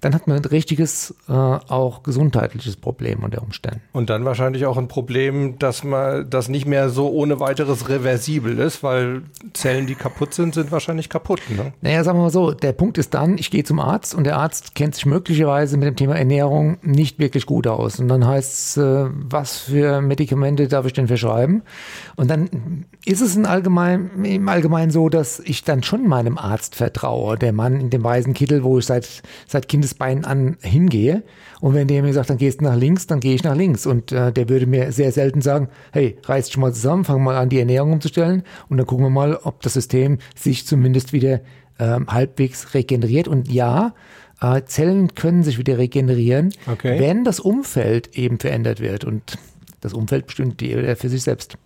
dann 0.01 0.13
hat 0.13 0.27
man 0.27 0.37
ein 0.37 0.45
richtiges, 0.45 1.15
äh, 1.27 1.31
auch 1.31 2.03
gesundheitliches 2.03 2.75
Problem 2.75 3.23
unter 3.23 3.41
Umständen. 3.41 3.81
Und 3.93 4.09
dann 4.09 4.25
wahrscheinlich 4.25 4.65
auch 4.65 4.77
ein 4.77 4.87
Problem, 4.87 5.57
dass 5.59 5.83
man 5.83 6.29
das 6.29 6.49
nicht 6.49 6.65
mehr 6.65 6.89
so 6.89 7.09
ohne 7.09 7.39
weiteres 7.39 7.89
reversibel 7.89 8.59
ist, 8.59 8.83
weil 8.83 9.23
Zellen, 9.53 9.87
die 9.87 9.95
kaputt 9.95 10.33
sind, 10.33 10.53
sind 10.53 10.71
wahrscheinlich 10.71 11.09
kaputt. 11.09 11.41
Ne? 11.49 11.73
Naja, 11.81 12.03
sagen 12.03 12.19
wir 12.19 12.23
mal 12.23 12.29
so, 12.29 12.51
der 12.51 12.73
Punkt 12.73 12.97
ist 12.97 13.13
dann, 13.13 13.37
ich 13.37 13.51
gehe 13.51 13.63
zum 13.63 13.79
Arzt 13.79 14.15
und 14.15 14.25
der 14.25 14.37
Arzt 14.37 14.75
kennt 14.75 14.95
sich 14.95 15.05
möglicherweise 15.05 15.77
mit 15.77 15.87
dem 15.87 15.95
Thema 15.95 16.15
Ernährung 16.15 16.77
nicht 16.81 17.19
wirklich 17.19 17.45
gut 17.45 17.67
aus. 17.67 17.99
Und 17.99 18.07
dann 18.07 18.27
heißt 18.27 18.53
es, 18.53 18.77
äh, 18.77 19.05
was 19.11 19.59
für 19.59 20.01
Medikamente 20.01 20.67
darf 20.67 20.85
ich 20.85 20.93
denn 20.93 21.07
verschreiben? 21.07 21.63
Und 22.15 22.29
dann 22.29 22.85
ist 23.05 23.21
es 23.21 23.35
in 23.35 23.45
allgemein, 23.45 24.23
im 24.23 24.47
Allgemeinen 24.49 24.91
so, 24.91 25.09
dass 25.09 25.39
ich 25.39 25.63
dann 25.63 25.83
schon 25.83 26.07
meinem 26.07 26.37
Arzt 26.37 26.75
vertraue, 26.75 27.37
der 27.37 27.53
Mann 27.53 27.79
in 27.79 27.89
dem 27.89 28.03
weißen 28.03 28.33
Kittel, 28.33 28.63
wo 28.63 28.79
ich 28.79 28.85
seit, 28.85 29.23
seit 29.47 29.64
Kindesbeinen 29.67 30.25
an 30.25 30.57
hingehe. 30.61 31.23
Und 31.61 31.73
wenn 31.73 31.87
der 31.87 32.01
mir 32.03 32.13
sagt, 32.13 32.29
dann 32.29 32.37
gehst 32.37 32.61
du 32.61 32.65
nach 32.65 32.75
links, 32.75 33.07
dann 33.07 33.19
gehe 33.19 33.35
ich 33.35 33.43
nach 33.43 33.55
links. 33.55 33.85
Und 33.85 34.11
äh, 34.11 34.31
der 34.31 34.49
würde 34.49 34.65
mir 34.67 34.91
sehr 34.91 35.11
selten 35.11 35.41
sagen, 35.41 35.69
hey, 35.91 36.17
reiß 36.23 36.47
dich 36.47 36.57
mal 36.57 36.73
zusammen, 36.73 37.03
fang 37.05 37.23
mal 37.23 37.35
an, 37.35 37.49
die 37.49 37.59
Ernährung 37.59 37.93
umzustellen 37.93 38.43
und 38.69 38.77
dann 38.77 38.85
gucken 38.85 39.05
wir 39.05 39.09
mal, 39.09 39.35
ob 39.43 39.61
das 39.61 39.73
System 39.73 40.19
sich 40.35 40.65
zumindest 40.65 41.13
wieder 41.13 41.41
ähm, 41.79 42.07
halbwegs 42.07 42.73
regeneriert. 42.73 43.27
Und 43.27 43.51
ja, 43.51 43.93
äh, 44.41 44.61
Zellen 44.65 45.15
können 45.15 45.43
sich 45.43 45.57
wieder 45.57 45.77
regenerieren, 45.77 46.51
Okay. 46.67 46.99
wenn 46.99 47.23
das 47.23 47.39
Umfeld 47.39 48.17
eben 48.17 48.39
verändert 48.39 48.79
wird. 48.79 49.03
Und 49.03 49.37
das 49.81 49.93
Umfeld 49.93 50.27
bestimmt 50.27 50.61
jeder 50.61 50.95
für 50.95 51.09
sich 51.09 51.23
selbst. 51.23 51.57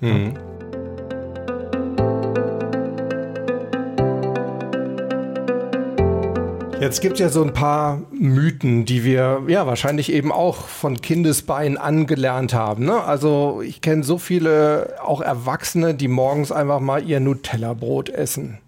Jetzt 6.79 7.01
gibt 7.01 7.15
es 7.15 7.19
ja 7.19 7.27
so 7.27 7.43
ein 7.43 7.51
paar 7.51 8.03
Mythen, 8.11 8.85
die 8.85 9.03
wir 9.03 9.43
ja 9.47 9.67
wahrscheinlich 9.67 10.13
eben 10.13 10.31
auch 10.31 10.55
von 10.55 11.01
Kindesbeinen 11.01 11.77
angelernt 11.77 12.53
haben. 12.53 12.85
Ne? 12.85 13.03
Also 13.03 13.61
ich 13.61 13.81
kenne 13.81 14.03
so 14.03 14.17
viele, 14.17 14.95
auch 15.03 15.19
Erwachsene, 15.19 15.93
die 15.93 16.07
morgens 16.07 16.53
einfach 16.53 16.79
mal 16.79 17.03
ihr 17.03 17.19
Nutella-Brot 17.19 18.09
essen. 18.09 18.59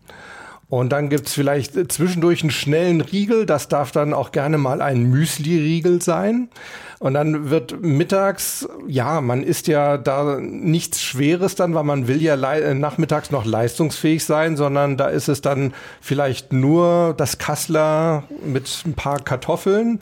Und 0.72 0.94
dann 0.94 1.10
gibt's 1.10 1.34
vielleicht 1.34 1.92
zwischendurch 1.92 2.44
einen 2.44 2.50
schnellen 2.50 3.02
Riegel, 3.02 3.46
das 3.46 3.68
darf 3.68 3.92
dann 3.92 4.14
auch 4.14 4.32
gerne 4.32 4.58
mal 4.58 4.82
ein 4.82 5.04
Müsli-Riegel 5.04 6.02
sein. 6.02 6.48
Und 7.00 7.14
dann 7.14 7.50
wird 7.50 7.82
mittags, 7.82 8.70
ja, 8.88 9.20
man 9.20 9.44
isst 9.44 9.68
ja 9.68 9.98
da 9.98 10.40
nichts 10.40 11.02
Schweres 11.02 11.56
dann, 11.56 11.74
weil 11.74 11.84
man 11.84 12.08
will 12.08 12.22
ja 12.22 12.36
äh, 12.54 12.74
nachmittags 12.74 13.32
noch 13.32 13.44
leistungsfähig 13.44 14.24
sein, 14.24 14.56
sondern 14.56 14.96
da 14.96 15.10
ist 15.10 15.28
es 15.28 15.42
dann 15.42 15.74
vielleicht 16.00 16.54
nur 16.54 17.16
das 17.18 17.38
Kassler 17.38 18.24
mit 18.46 18.84
ein 18.86 18.94
paar 18.94 19.20
Kartoffeln. 19.20 20.00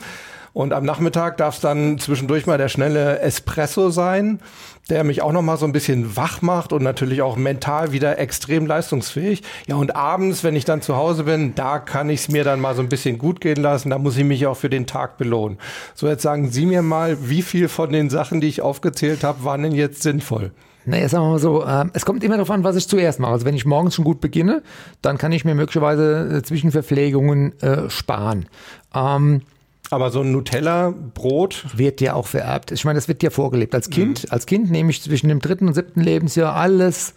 Und 0.60 0.74
am 0.74 0.84
Nachmittag 0.84 1.38
darf 1.38 1.56
es 1.56 1.62
dann 1.62 2.00
zwischendurch 2.00 2.46
mal 2.46 2.58
der 2.58 2.68
schnelle 2.68 3.20
Espresso 3.20 3.92
sein, 3.92 4.42
der 4.90 5.06
mich 5.06 5.22
auch 5.22 5.32
noch 5.32 5.42
mal 5.42 5.56
so 5.56 5.66
ein 5.66 5.72
bisschen 5.72 6.18
wach 6.18 6.42
macht 6.42 6.74
und 6.74 6.84
natürlich 6.84 7.22
auch 7.22 7.38
mental 7.38 7.94
wieder 7.94 8.20
extrem 8.20 8.66
leistungsfähig. 8.66 9.42
Ja, 9.68 9.78
und 9.78 9.96
abends, 9.96 10.44
wenn 10.44 10.58
ich 10.58 10.66
dann 10.66 10.82
zu 10.82 10.98
Hause 10.98 11.24
bin, 11.24 11.56
da 11.56 11.80
kann 11.80 12.10
ich 12.10 12.20
es 12.20 12.28
mir 12.28 12.44
dann 12.44 12.60
mal 12.60 12.76
so 12.76 12.82
ein 12.82 12.90
bisschen 12.90 13.18
gut 13.18 13.40
gehen 13.40 13.62
lassen. 13.62 13.90
Da 13.90 14.00
muss 14.00 14.18
ich 14.18 14.26
mich 14.26 14.48
auch 14.48 14.58
für 14.58 14.70
den 14.70 14.86
Tag 14.86 15.18
belohnen. 15.18 15.60
So, 15.96 16.10
jetzt 16.10 16.24
sagen 16.24 16.50
Sie 16.50 16.66
mir 16.66 16.82
mal, 16.82 17.30
wie 17.30 17.42
viel 17.42 17.70
von 17.70 17.94
den 17.94 18.10
Sachen, 18.10 18.42
die 18.42 18.48
ich 18.48 18.62
aufgezählt 18.62 19.24
habe, 19.24 19.46
waren 19.46 19.64
denn 19.64 19.72
jetzt 19.72 20.02
sinnvoll? 20.02 20.52
Naja, 20.84 21.08
sagen 21.08 21.24
wir 21.24 21.30
mal 21.30 21.40
so, 21.40 21.64
äh, 21.64 21.86
es 21.94 22.06
kommt 22.06 22.22
immer 22.22 22.36
darauf 22.36 22.52
an, 22.52 22.66
was 22.66 22.76
ich 22.76 22.90
zuerst 22.90 23.22
mache. 23.22 23.32
Also 23.32 23.46
wenn 23.46 23.56
ich 23.56 23.66
morgens 23.66 23.96
schon 23.96 24.04
gut 24.04 24.20
beginne, 24.20 24.62
dann 25.02 25.18
kann 25.18 25.32
ich 25.32 25.46
mir 25.46 25.56
möglicherweise 25.56 26.40
äh, 26.40 26.44
Zwischenverpflegungen 26.44 27.58
äh, 27.62 27.90
sparen. 27.90 28.48
Ähm, 28.94 29.44
Aber 29.92 30.12
so 30.12 30.22
ein 30.22 30.32
Nutella-Brot, 30.32 31.66
wird 31.76 32.00
ja 32.02 32.14
auch 32.14 32.28
vererbt. 32.28 32.72
Ich 32.72 32.86
meine, 32.86 32.98
das 32.98 33.08
wird 33.08 33.24
ja 33.24 33.32
vorgelebt. 33.32 33.74
Als 33.74 33.90
Kind, 33.90 34.32
als 34.32 34.46
Kind 34.46 34.70
nehme 34.70 34.92
ich 34.92 35.02
zwischen 35.02 35.30
dem 35.30 35.40
dritten 35.40 35.68
und 35.68 35.74
siebten 35.74 36.02
Lebensjahr 36.02 36.56
alles 36.56 37.14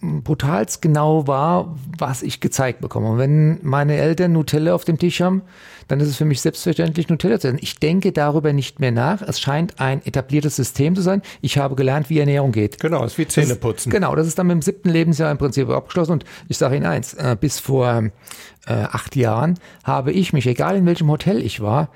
brutalst 0.00 0.82
genau 0.82 1.26
wahr, 1.26 1.74
was 1.98 2.22
ich 2.22 2.40
gezeigt 2.40 2.80
bekomme. 2.80 3.10
Und 3.10 3.18
wenn 3.18 3.58
meine 3.62 3.96
Eltern 3.96 4.32
Nutella 4.32 4.74
auf 4.74 4.84
dem 4.84 4.98
Tisch 4.98 5.20
haben, 5.20 5.42
dann 5.88 6.00
ist 6.00 6.08
es 6.08 6.16
für 6.16 6.24
mich 6.24 6.40
selbstverständlich, 6.40 7.08
Nutella 7.08 7.38
zu 7.38 7.48
essen. 7.48 7.58
Ich 7.60 7.78
denke 7.78 8.12
darüber 8.12 8.52
nicht 8.52 8.80
mehr 8.80 8.92
nach. 8.92 9.22
Es 9.22 9.40
scheint 9.40 9.80
ein 9.80 10.04
etabliertes 10.04 10.56
System 10.56 10.96
zu 10.96 11.02
sein. 11.02 11.22
Ich 11.40 11.58
habe 11.58 11.76
gelernt, 11.76 12.10
wie 12.10 12.18
Ernährung 12.18 12.52
geht. 12.52 12.80
Genau, 12.80 13.04
es 13.04 13.12
ist 13.12 13.18
wie 13.18 13.28
Zähneputzen. 13.28 13.90
genau, 13.90 14.14
das 14.14 14.26
ist 14.26 14.38
dann 14.38 14.48
mit 14.48 14.54
dem 14.54 14.62
siebten 14.62 14.90
Lebensjahr 14.90 15.30
im 15.30 15.38
Prinzip 15.38 15.68
abgeschlossen. 15.68 16.12
Und 16.12 16.24
ich 16.48 16.58
sage 16.58 16.76
Ihnen 16.76 16.86
eins, 16.86 17.14
äh, 17.14 17.36
bis 17.38 17.60
vor 17.60 18.10
äh, 18.66 18.72
acht 18.72 19.16
Jahren 19.16 19.58
habe 19.84 20.12
ich 20.12 20.32
mich, 20.32 20.46
egal 20.46 20.76
in 20.76 20.86
welchem 20.86 21.10
Hotel 21.10 21.40
ich 21.40 21.60
war, 21.60 21.88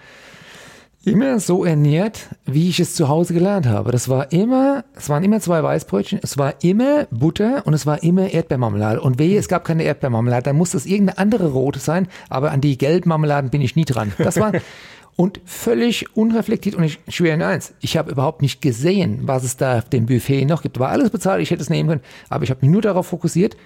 immer 1.04 1.40
so 1.40 1.64
ernährt, 1.64 2.28
wie 2.44 2.68
ich 2.68 2.78
es 2.78 2.94
zu 2.94 3.08
Hause 3.08 3.32
gelernt 3.32 3.66
habe. 3.66 3.90
Das 3.90 4.08
war 4.08 4.32
immer, 4.32 4.84
es 4.94 5.08
waren 5.08 5.24
immer 5.24 5.40
zwei 5.40 5.62
Weißbrötchen, 5.62 6.20
es 6.22 6.36
war 6.36 6.62
immer 6.62 7.06
Butter 7.10 7.66
und 7.66 7.72
es 7.72 7.86
war 7.86 8.02
immer 8.02 8.30
Erdbeermarmelade. 8.30 9.00
Und 9.00 9.18
wehe, 9.18 9.38
es 9.38 9.48
gab 9.48 9.64
keine 9.64 9.84
Erdbeermarmelade, 9.84 10.42
dann 10.42 10.56
muss 10.56 10.74
es 10.74 10.86
irgendeine 10.86 11.18
andere 11.18 11.52
rote 11.52 11.78
sein, 11.78 12.08
aber 12.28 12.50
an 12.50 12.60
die 12.60 12.76
gelben 12.76 13.08
Marmeladen 13.08 13.50
bin 13.50 13.62
ich 13.62 13.76
nie 13.76 13.86
dran. 13.86 14.12
Das 14.18 14.38
war 14.38 14.52
und 15.16 15.40
völlig 15.44 16.16
unreflektiert 16.16 16.74
und 16.74 16.84
ich 16.84 16.98
schwöre 17.08 17.34
Ihnen 17.34 17.42
eins, 17.42 17.74
ich 17.80 17.96
habe 17.96 18.10
überhaupt 18.10 18.42
nicht 18.42 18.60
gesehen, 18.60 19.20
was 19.22 19.44
es 19.44 19.56
da 19.56 19.78
auf 19.78 19.88
dem 19.88 20.06
Buffet 20.06 20.44
noch 20.44 20.62
gibt. 20.62 20.78
War 20.78 20.90
alles 20.90 21.10
bezahlt, 21.10 21.42
ich 21.42 21.50
hätte 21.50 21.62
es 21.62 21.70
nehmen 21.70 21.88
können, 21.88 22.02
aber 22.28 22.44
ich 22.44 22.50
habe 22.50 22.60
mich 22.60 22.70
nur 22.70 22.82
darauf 22.82 23.06
fokussiert, 23.06 23.56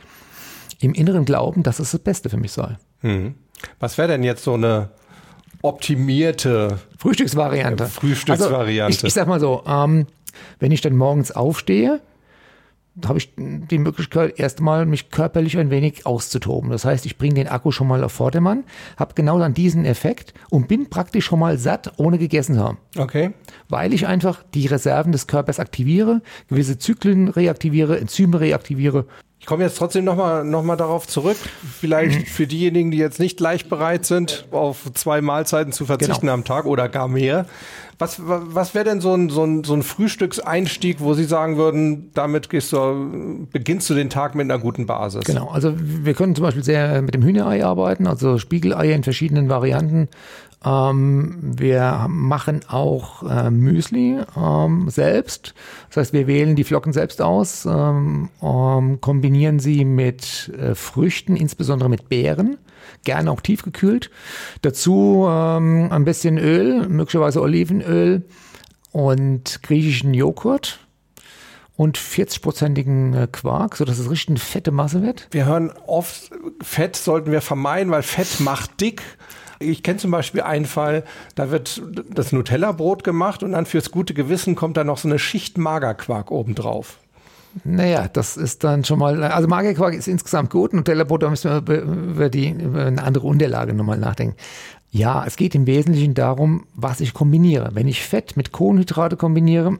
im 0.81 0.95
inneren 0.95 1.25
Glauben, 1.25 1.63
dass 1.63 1.81
es 1.81 1.91
das 1.91 2.01
Beste 2.01 2.29
für 2.29 2.37
mich 2.37 2.53
sei. 2.53 2.77
Hm. 3.01 3.35
Was 3.81 3.99
wäre 3.99 4.09
denn 4.09 4.23
jetzt 4.23 4.45
so 4.45 4.55
eine 4.55 4.91
optimierte 5.65 6.79
Frühstücksvariante. 6.99 7.87
Frühstücksvariante. 7.87 8.85
Also 8.85 8.99
ich, 8.99 9.05
ich 9.05 9.15
sag 9.15 9.27
mal 9.27 9.41
so, 9.41 9.63
ähm, 9.67 10.07
wenn 10.59 10.73
ich 10.73 10.81
dann 10.81 10.97
morgens 10.97 11.33
aufstehe, 11.33 12.01
habe 13.05 13.19
ich 13.19 13.33
die 13.37 13.79
Möglichkeit, 13.79 14.39
erstmal 14.39 14.87
mich 14.87 15.11
körperlich 15.11 15.59
ein 15.59 15.71
wenig 15.71 16.07
auszutoben. 16.07 16.71
Das 16.71 16.85
heißt, 16.85 17.07
ich 17.07 17.19
bringe 17.19 17.35
den 17.35 17.49
Akku 17.49 17.73
schon 17.73 17.89
mal 17.89 18.05
auf 18.05 18.13
Vordermann, 18.13 18.63
habe 18.97 19.15
genau 19.15 19.39
dann 19.39 19.53
diesen 19.53 19.85
Effekt 19.85 20.33
und 20.51 20.69
bin 20.69 20.89
praktisch 20.91 21.25
schon 21.25 21.41
mal 21.41 21.59
satt, 21.59 21.95
ohne 21.97 22.19
gegessen 22.19 22.55
zu 22.55 22.61
haben. 22.63 22.79
Okay. 22.97 23.33
Weil 23.69 23.93
ich 23.93 24.07
einfach 24.07 24.45
die 24.55 24.67
Reserven 24.67 25.11
des 25.11 25.27
Körpers 25.27 25.59
aktiviere, 25.59 26.23
gewisse 26.49 26.79
Zyklen 26.79 27.29
reaktiviere, 27.29 27.99
Enzyme 27.99 28.39
reaktiviere 28.39 29.07
ich 29.45 29.47
komme 29.47 29.63
jetzt 29.63 29.77
trotzdem 29.77 30.07
nochmal 30.07 30.43
noch 30.43 30.63
mal 30.63 30.77
darauf 30.77 31.07
zurück. 31.07 31.37
Vielleicht 31.79 32.21
mhm. 32.21 32.25
für 32.25 32.47
diejenigen, 32.47 32.91
die 32.91 32.97
jetzt 32.97 33.21
nicht 33.21 33.39
leicht 33.41 33.69
bereit 33.69 34.07
sind, 34.07 34.47
auf 34.51 34.91
zwei 34.95 35.21
Mahlzeiten 35.21 35.71
zu 35.71 35.85
verzichten 35.85 36.23
genau. 36.23 36.33
am 36.33 36.45
Tag 36.45 36.65
oder 36.65 36.89
gar 36.89 37.09
mehr. 37.09 37.45
Was, 37.99 38.21
was 38.25 38.75
wäre 38.75 38.85
denn 38.85 39.01
so 39.01 39.15
ein, 39.15 39.29
so, 39.29 39.45
ein, 39.45 39.65
so 39.65 39.75
ein 39.75 39.83
Frühstückseinstieg, 39.83 41.01
wo 41.01 41.15
Sie 41.15 41.25
sagen 41.25 41.57
würden, 41.57 42.11
damit 42.15 42.51
gehst 42.51 42.73
du, 42.73 43.47
beginnst 43.53 43.89
du 43.91 43.95
den 43.95 44.11
Tag 44.11 44.35
mit 44.35 44.45
einer 44.45 44.59
guten 44.59 44.87
Basis? 44.87 45.25
Genau, 45.25 45.49
also 45.49 45.75
wir 45.77 46.15
können 46.15 46.35
zum 46.35 46.45
Beispiel 46.45 46.65
sehr 46.65 47.03
mit 47.03 47.15
dem 47.15 47.23
Hühnerei 47.23 47.65
arbeiten, 47.65 48.07
also 48.07 48.39
Spiegeleier 48.39 48.95
in 48.95 49.05
verschiedenen 49.05 49.49
Varianten. 49.49 50.09
Ähm, 50.65 51.37
wir 51.41 52.07
machen 52.09 52.63
auch 52.69 53.23
äh, 53.23 53.51
Müsli 53.51 54.19
ähm, 54.37 54.89
selbst. 54.89 55.55
Das 55.89 55.99
heißt, 55.99 56.13
wir 56.15 56.27
wählen 56.27 56.57
die 56.57 56.65
Flocken 56.65 56.93
selbst 56.93 57.21
aus, 57.21 57.67
ähm, 57.67 58.31
ähm 58.43 59.01
kombinieren 59.01 59.59
sie 59.59 59.85
mit 59.85 60.53
äh, 60.59 60.75
Früchten, 60.75 61.37
insbesondere 61.37 61.91
mit 61.91 62.09
Beeren, 62.09 62.57
gerne 63.05 63.31
auch 63.31 63.41
tiefgekühlt. 63.41 64.11
Dazu 64.63 65.27
ähm, 65.29 65.89
ein 65.91 66.05
bisschen 66.05 66.39
Öl, 66.39 66.89
möglicherweise 66.89 67.41
Olivenöl 67.41 68.25
und 68.93 69.63
griechischen 69.63 70.15
Joghurt 70.15 70.81
und 71.77 71.99
40-prozentigen 71.99 73.15
äh, 73.15 73.27
Quark, 73.31 73.77
sodass 73.77 73.99
es 73.99 74.11
richtig 74.11 74.31
eine 74.31 74.39
fette 74.39 74.71
Masse 74.71 75.03
wird. 75.03 75.27
Wir 75.31 75.47
hören 75.47 75.73
oft, 75.87 76.31
Fett 76.63 76.97
sollten 76.97 77.33
wir 77.33 77.41
vermeiden, 77.41 77.93
weil 77.93 78.03
Fett 78.03 78.41
macht 78.41 78.81
dick. 78.81 79.03
Ich 79.59 79.83
kenne 79.83 79.99
zum 79.99 80.11
Beispiel 80.11 80.43
einen 80.43 80.67
Fall, 80.67 81.05
da 81.35 81.51
wird 81.51 81.83
das 82.11 82.33
Nutella-Brot 82.33 83.05
gemacht 83.05 83.43
und 83.43 83.53
dann 83.53 83.67
fürs 83.67 83.91
gute 83.91 84.15
Gewissen 84.15 84.55
kommt 84.57 84.77
da 84.77 84.85
noch 84.85 84.99
so 84.99 85.09
eine 85.09 85.19
Schicht 85.19 85.59
Magerquark 85.59 86.31
obendrauf. 86.31 86.99
Naja, 87.63 88.09
das 88.13 88.37
ist 88.37 88.65
dann 88.65 88.85
schon 88.85 88.99
mal, 88.99 89.23
also 89.23 89.47
Magerquark 89.47 89.95
ist 89.95 90.09
insgesamt 90.09 90.51
gut. 90.51 90.73
Nutella-Brot, 90.73 91.23
da 91.23 91.31
müssen 91.31 91.67
wir 91.67 91.81
über, 91.83 92.29
die, 92.29 92.51
über 92.51 92.87
eine 92.87 93.03
andere 93.03 93.27
Unterlage 93.27 93.75
nochmal 93.75 93.99
nachdenken. 93.99 94.37
Ja, 94.91 95.25
es 95.27 95.37
geht 95.37 95.55
im 95.55 95.67
Wesentlichen 95.67 96.15
darum, 96.15 96.67
was 96.75 97.01
ich 97.01 97.15
kombiniere. 97.15 97.71
Wenn 97.75 97.89
ich 97.89 98.03
Fett 98.03 98.37
mit 98.37 98.53
Kohlenhydrate 98.53 99.17
kombiniere, 99.17 99.79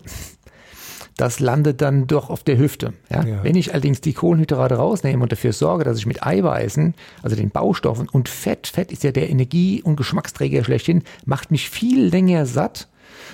das 1.17 1.39
landet 1.39 1.81
dann 1.81 2.07
doch 2.07 2.31
auf 2.31 2.43
der 2.43 2.59
Hüfte. 2.59 2.93
Ja? 3.11 3.25
ja? 3.25 3.45
Wenn 3.45 3.55
ich 3.55 3.73
allerdings 3.73 4.01
die 4.01 4.13
Kohlenhydrate 4.13 4.75
rausnehme 4.75 5.23
und 5.23 5.31
dafür 5.31 5.53
sorge, 5.53 5.85
dass 5.85 5.99
ich 5.99 6.07
mit 6.07 6.27
Eiweißen, 6.27 6.95
also 7.23 7.37
den 7.37 7.51
Baustoffen 7.51 8.09
und 8.09 8.29
Fett, 8.29 8.67
Fett 8.67 8.91
ist 8.91 9.05
ja 9.05 9.13
der 9.13 9.31
Energie- 9.31 9.83
und 9.83 9.97
Geschmacksträger 9.97 10.65
schlechthin, 10.65 11.03
macht 11.25 11.51
mich 11.51 11.71
viel 11.71 12.07
länger 12.07 12.47
satt. 12.47 12.89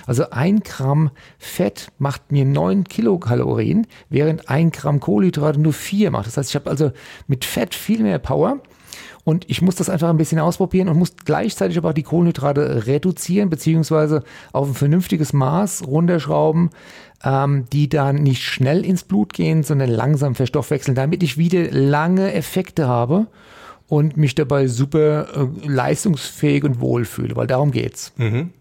Also 0.07 0.29
ein 0.31 0.61
Gramm 0.61 1.11
Fett 1.37 1.91
macht 1.97 2.31
mir 2.31 2.45
neun 2.45 2.83
Kilokalorien, 2.83 3.87
während 4.09 4.49
ein 4.49 4.71
Gramm 4.71 4.99
Kohlenhydrate 4.99 5.59
nur 5.59 5.73
vier 5.73 6.11
macht. 6.11 6.27
Das 6.27 6.37
heißt, 6.37 6.49
ich 6.49 6.55
habe 6.55 6.69
also 6.69 6.91
mit 7.27 7.45
Fett 7.45 7.75
viel 7.75 8.03
mehr 8.03 8.19
Power. 8.19 8.59
Und 9.23 9.49
ich 9.49 9.61
muss 9.61 9.75
das 9.75 9.89
einfach 9.89 10.09
ein 10.09 10.17
bisschen 10.17 10.39
ausprobieren 10.39 10.89
und 10.89 10.97
muss 10.97 11.15
gleichzeitig 11.25 11.77
aber 11.77 11.89
auch 11.89 11.93
die 11.93 12.03
Kohlenhydrate 12.03 12.87
reduzieren, 12.87 13.49
beziehungsweise 13.49 14.23
auf 14.51 14.67
ein 14.67 14.73
vernünftiges 14.73 15.31
Maß 15.31 15.85
runterschrauben, 15.85 16.71
ähm, 17.23 17.65
die 17.71 17.87
dann 17.87 18.15
nicht 18.15 18.41
schnell 18.41 18.83
ins 18.83 19.03
Blut 19.03 19.33
gehen, 19.33 19.63
sondern 19.63 19.89
langsam 19.89 20.33
verstoffwechseln, 20.33 20.95
damit 20.95 21.21
ich 21.21 21.37
wieder 21.37 21.69
lange 21.69 22.33
Effekte 22.33 22.87
habe 22.87 23.27
und 23.87 24.17
mich 24.17 24.35
dabei 24.35 24.67
super 24.67 25.27
äh, 25.35 25.67
leistungsfähig 25.67 26.63
und 26.63 26.79
wohl 26.79 27.05
fühle, 27.05 27.35
weil 27.35 27.47
darum 27.47 27.71
geht's. 27.71 28.13
Mhm. 28.17 28.51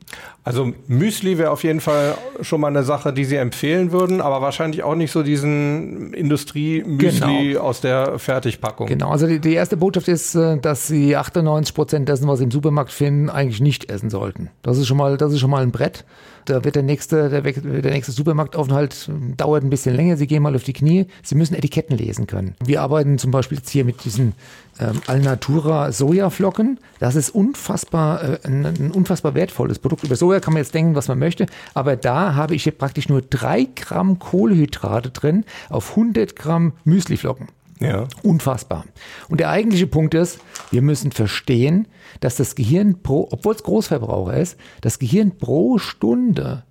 Also 0.42 0.72
Müsli 0.86 1.36
wäre 1.36 1.50
auf 1.50 1.64
jeden 1.64 1.80
Fall 1.80 2.14
schon 2.40 2.62
mal 2.62 2.68
eine 2.68 2.82
Sache, 2.82 3.12
die 3.12 3.24
Sie 3.24 3.36
empfehlen 3.36 3.92
würden, 3.92 4.22
aber 4.22 4.40
wahrscheinlich 4.40 4.82
auch 4.82 4.94
nicht 4.94 5.12
so 5.12 5.22
diesen 5.22 6.14
Industrie-Müsli 6.14 7.48
genau. 7.50 7.60
aus 7.60 7.82
der 7.82 8.18
Fertigpackung. 8.18 8.86
Genau, 8.86 9.10
also 9.10 9.26
die, 9.26 9.38
die, 9.38 9.52
erste 9.52 9.76
Botschaft 9.76 10.08
ist, 10.08 10.34
äh, 10.34 10.58
dass 10.58 10.86
Sie 10.86 11.14
98 11.14 11.74
Prozent 11.74 12.08
dessen, 12.08 12.26
was 12.26 12.38
Sie 12.38 12.44
im 12.44 12.50
Supermarkt 12.50 12.90
finden, 12.90 13.28
eigentlich 13.28 13.60
nicht 13.60 13.90
essen 13.90 14.08
sollten. 14.08 14.50
Das 14.62 14.78
ist 14.78 14.86
schon 14.86 14.96
mal, 14.96 15.18
das 15.18 15.32
ist 15.32 15.40
schon 15.40 15.50
mal 15.50 15.62
ein 15.62 15.72
Brett. 15.72 16.04
Da 16.46 16.64
wird 16.64 16.74
der 16.74 16.82
nächste, 16.82 17.28
der, 17.28 17.42
der 17.42 17.92
nächste 17.92 18.12
Supermarktaufenthalt 18.12 19.08
ähm, 19.08 19.36
dauert 19.36 19.62
ein 19.62 19.70
bisschen 19.70 19.94
länger. 19.94 20.16
Sie 20.16 20.26
gehen 20.26 20.42
mal 20.42 20.56
auf 20.56 20.64
die 20.64 20.72
Knie. 20.72 21.06
Sie 21.22 21.34
müssen 21.34 21.54
Etiketten 21.54 21.96
lesen 21.98 22.26
können. 22.26 22.54
Wir 22.64 22.80
arbeiten 22.80 23.18
zum 23.18 23.30
Beispiel 23.30 23.58
jetzt 23.58 23.70
hier 23.70 23.84
mit 23.84 24.04
diesen 24.04 24.32
ähm, 24.80 25.00
Alnatura 25.06 25.92
Sojaflocken. 25.92 26.80
Das 26.98 27.14
ist 27.14 27.30
unfassbar, 27.30 28.22
äh, 28.22 28.38
ein, 28.44 28.66
ein, 28.66 28.90
unfassbar 28.90 29.34
wertvolles 29.34 29.78
Produkt. 29.78 30.04
Über 30.04 30.16
Soja 30.16 30.40
kann 30.40 30.54
man 30.54 30.62
jetzt 30.62 30.74
denken, 30.74 30.94
was 30.94 31.08
man 31.08 31.18
möchte. 31.18 31.46
Aber 31.74 31.96
da 31.96 32.34
habe 32.34 32.54
ich 32.54 32.64
hier 32.64 32.72
praktisch 32.72 33.08
nur 33.08 33.22
drei 33.22 33.68
Gramm 33.74 34.18
Kohlenhydrate 34.18 35.10
drin 35.10 35.44
auf 35.68 35.90
100 35.90 36.34
Gramm 36.34 36.72
Müsliflocken. 36.84 37.48
Ja. 37.80 38.08
Unfassbar. 38.22 38.84
Und 39.28 39.40
der 39.40 39.50
eigentliche 39.50 39.86
Punkt 39.86 40.14
ist, 40.14 40.38
wir 40.70 40.82
müssen 40.82 41.12
verstehen, 41.12 41.88
dass 42.20 42.36
das 42.36 42.54
Gehirn 42.54 43.02
pro, 43.02 43.28
obwohl 43.30 43.54
es 43.54 43.62
Großverbraucher 43.62 44.36
ist, 44.36 44.58
das 44.82 44.98
Gehirn 44.98 45.38
pro 45.38 45.78
Stunde 45.78 46.64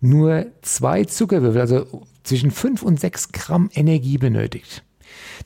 nur 0.00 0.46
zwei 0.62 1.04
Zuckerwürfel, 1.04 1.60
also 1.60 2.02
zwischen 2.24 2.50
fünf 2.50 2.82
und 2.82 2.98
sechs 2.98 3.30
Gramm 3.30 3.70
Energie 3.72 4.18
benötigt. 4.18 4.82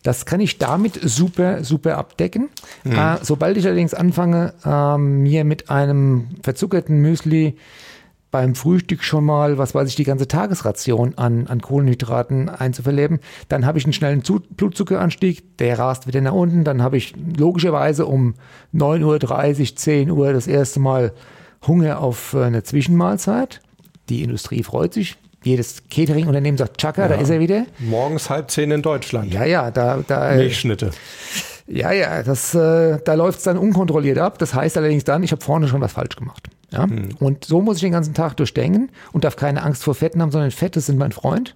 Das 0.02 0.26
kann 0.26 0.40
ich 0.40 0.58
damit 0.58 0.99
super, 1.02 1.64
super 1.64 1.99
abdecken. 1.99 2.49
Mhm. 2.85 2.92
Äh, 2.92 3.16
sobald 3.23 3.56
ich 3.56 3.66
allerdings 3.66 3.94
anfange, 3.94 4.54
äh, 4.64 4.99
mir 4.99 5.44
mit 5.44 5.70
einem 5.70 6.28
verzuckerten 6.42 6.99
Müsli 7.00 7.56
beim 8.30 8.54
Frühstück 8.54 9.02
schon 9.02 9.25
mal, 9.25 9.56
was 9.56 9.75
weiß 9.75 9.88
ich, 9.88 9.96
die 9.96 10.04
ganze 10.04 10.28
Tagesration 10.28 11.16
an, 11.16 11.46
an 11.46 11.62
Kohlenhydraten 11.62 12.49
einzuverleben. 12.49 13.20
Dann 13.49 13.64
habe 13.64 13.78
ich 13.78 13.85
einen 13.85 13.94
schnellen 13.94 14.23
Blutzuckeranstieg, 14.50 15.56
der 15.58 15.78
rast 15.78 16.06
wieder 16.06 16.20
nach 16.20 16.32
unten. 16.32 16.64
Dann 16.64 16.82
habe 16.82 16.96
ich 16.99 17.14
logischerweise 17.16 18.04
um 18.04 18.35
9.30 18.75 19.61
Uhr, 19.70 19.76
10 19.76 20.11
Uhr 20.11 20.32
das 20.32 20.46
erste 20.46 20.80
Mal 20.80 21.12
Hunger 21.66 22.00
auf 22.00 22.35
äh, 22.35 22.42
eine 22.42 22.62
Zwischenmahlzeit. 22.62 23.61
Die 24.08 24.23
Industrie 24.23 24.62
freut 24.62 24.92
sich. 24.92 25.16
Jedes 25.47 25.83
Catering-Unternehmen 25.88 26.59
sagt, 26.59 26.79
Chaka, 26.79 27.03
ja. 27.03 27.09
da 27.09 27.15
ist 27.15 27.31
er 27.31 27.38
wieder. 27.41 27.67
Morgens 27.79 28.29
halb 28.29 28.50
zehn 28.50 28.71
in 28.73 28.83
Deutschland. 28.83 29.33
Ja, 29.33 29.45
ja, 29.45 29.71
da, 29.71 30.00
da. 30.07 30.33
Äh, 30.33 30.38
Milchschnitte. 30.38 30.91
Ja, 31.69 31.93
ja, 31.93 32.23
das, 32.23 32.55
äh, 32.55 32.99
da 33.05 33.15
läuft 33.15 33.38
es 33.38 33.45
dann 33.45 33.57
unkontrolliert 33.57 34.19
ab. 34.19 34.38
Das 34.38 34.55
heißt 34.55 34.76
allerdings 34.76 35.05
dann, 35.05 35.23
ich 35.23 35.33
habe 35.33 35.43
vorne 35.43 35.69
schon 35.69 35.81
was 35.81 35.93
falsch 35.93 36.17
gemacht. 36.17 36.49
Ja? 36.71 36.87
Mhm. 36.87 37.11
Und 37.19 37.45
so 37.45 37.61
muss 37.61 37.76
ich 37.76 37.83
den 37.83 37.93
ganzen 37.93 38.15
Tag 38.15 38.37
durchdenken 38.37 38.91
und 39.12 39.25
darf 39.25 39.37
keine 39.37 39.62
Angst 39.62 39.85
vor 39.85 39.95
Fetten 39.95 40.21
haben, 40.21 40.31
sondern 40.31 40.50
Fette 40.50 40.81
sind 40.81 40.99
mein 40.99 41.12
Freund. 41.12 41.55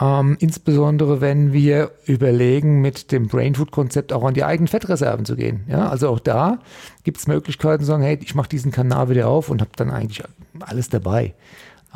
Ähm, 0.00 0.36
insbesondere 0.40 1.20
wenn 1.20 1.52
wir 1.52 1.90
überlegen, 2.06 2.80
mit 2.80 3.12
dem 3.12 3.28
Brainfood-Konzept 3.28 4.14
auch 4.14 4.24
an 4.24 4.32
die 4.32 4.44
eigenen 4.44 4.68
Fettreserven 4.68 5.26
zu 5.26 5.36
gehen. 5.36 5.64
Ja, 5.68 5.88
also 5.88 6.08
auch 6.08 6.20
da 6.20 6.58
gibt 7.04 7.18
es 7.18 7.26
Möglichkeiten 7.26 7.82
zu 7.82 7.88
sagen, 7.88 8.02
hey, 8.02 8.18
ich 8.22 8.34
mache 8.34 8.48
diesen 8.48 8.72
Kanal 8.72 9.10
wieder 9.10 9.28
auf 9.28 9.50
und 9.50 9.60
habe 9.60 9.72
dann 9.76 9.90
eigentlich 9.90 10.22
alles 10.60 10.88
dabei. 10.88 11.34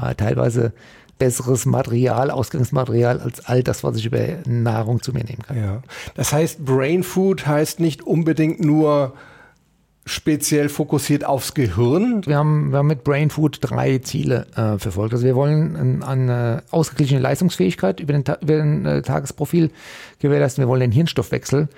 Äh, 0.00 0.14
teilweise 0.14 0.72
besseres 1.18 1.66
Material, 1.66 2.30
Ausgangsmaterial 2.30 3.20
als 3.20 3.44
all 3.44 3.62
das, 3.62 3.84
was 3.84 3.96
ich 3.96 4.06
über 4.06 4.20
Nahrung 4.46 5.02
zu 5.02 5.12
mir 5.12 5.24
nehmen 5.24 5.42
kann. 5.42 5.56
Ja. 5.56 5.82
Das 6.14 6.32
heißt, 6.32 6.64
Brain 6.64 7.02
Food 7.02 7.46
heißt 7.46 7.80
nicht 7.80 8.02
unbedingt 8.02 8.60
nur 8.60 9.14
speziell 10.06 10.68
fokussiert 10.68 11.24
aufs 11.24 11.54
Gehirn? 11.54 12.22
Wir 12.26 12.36
haben, 12.36 12.70
wir 12.70 12.78
haben 12.78 12.86
mit 12.86 13.04
Brain 13.04 13.30
Food 13.30 13.58
drei 13.60 13.98
Ziele 13.98 14.46
äh, 14.54 14.78
verfolgt. 14.78 15.14
Also 15.14 15.24
wir 15.24 15.34
wollen 15.34 15.76
ein, 15.76 16.02
eine 16.02 16.62
ausgeglichene 16.70 17.20
Leistungsfähigkeit 17.20 18.00
über 18.00 18.12
den, 18.12 18.24
über 18.40 18.56
den 18.56 18.84
äh, 18.84 19.02
Tagesprofil 19.02 19.70
gewährleisten. 20.18 20.62
Wir 20.62 20.68
wollen 20.68 20.80
den 20.80 20.92
Hirnstoffwechsel 20.92 21.68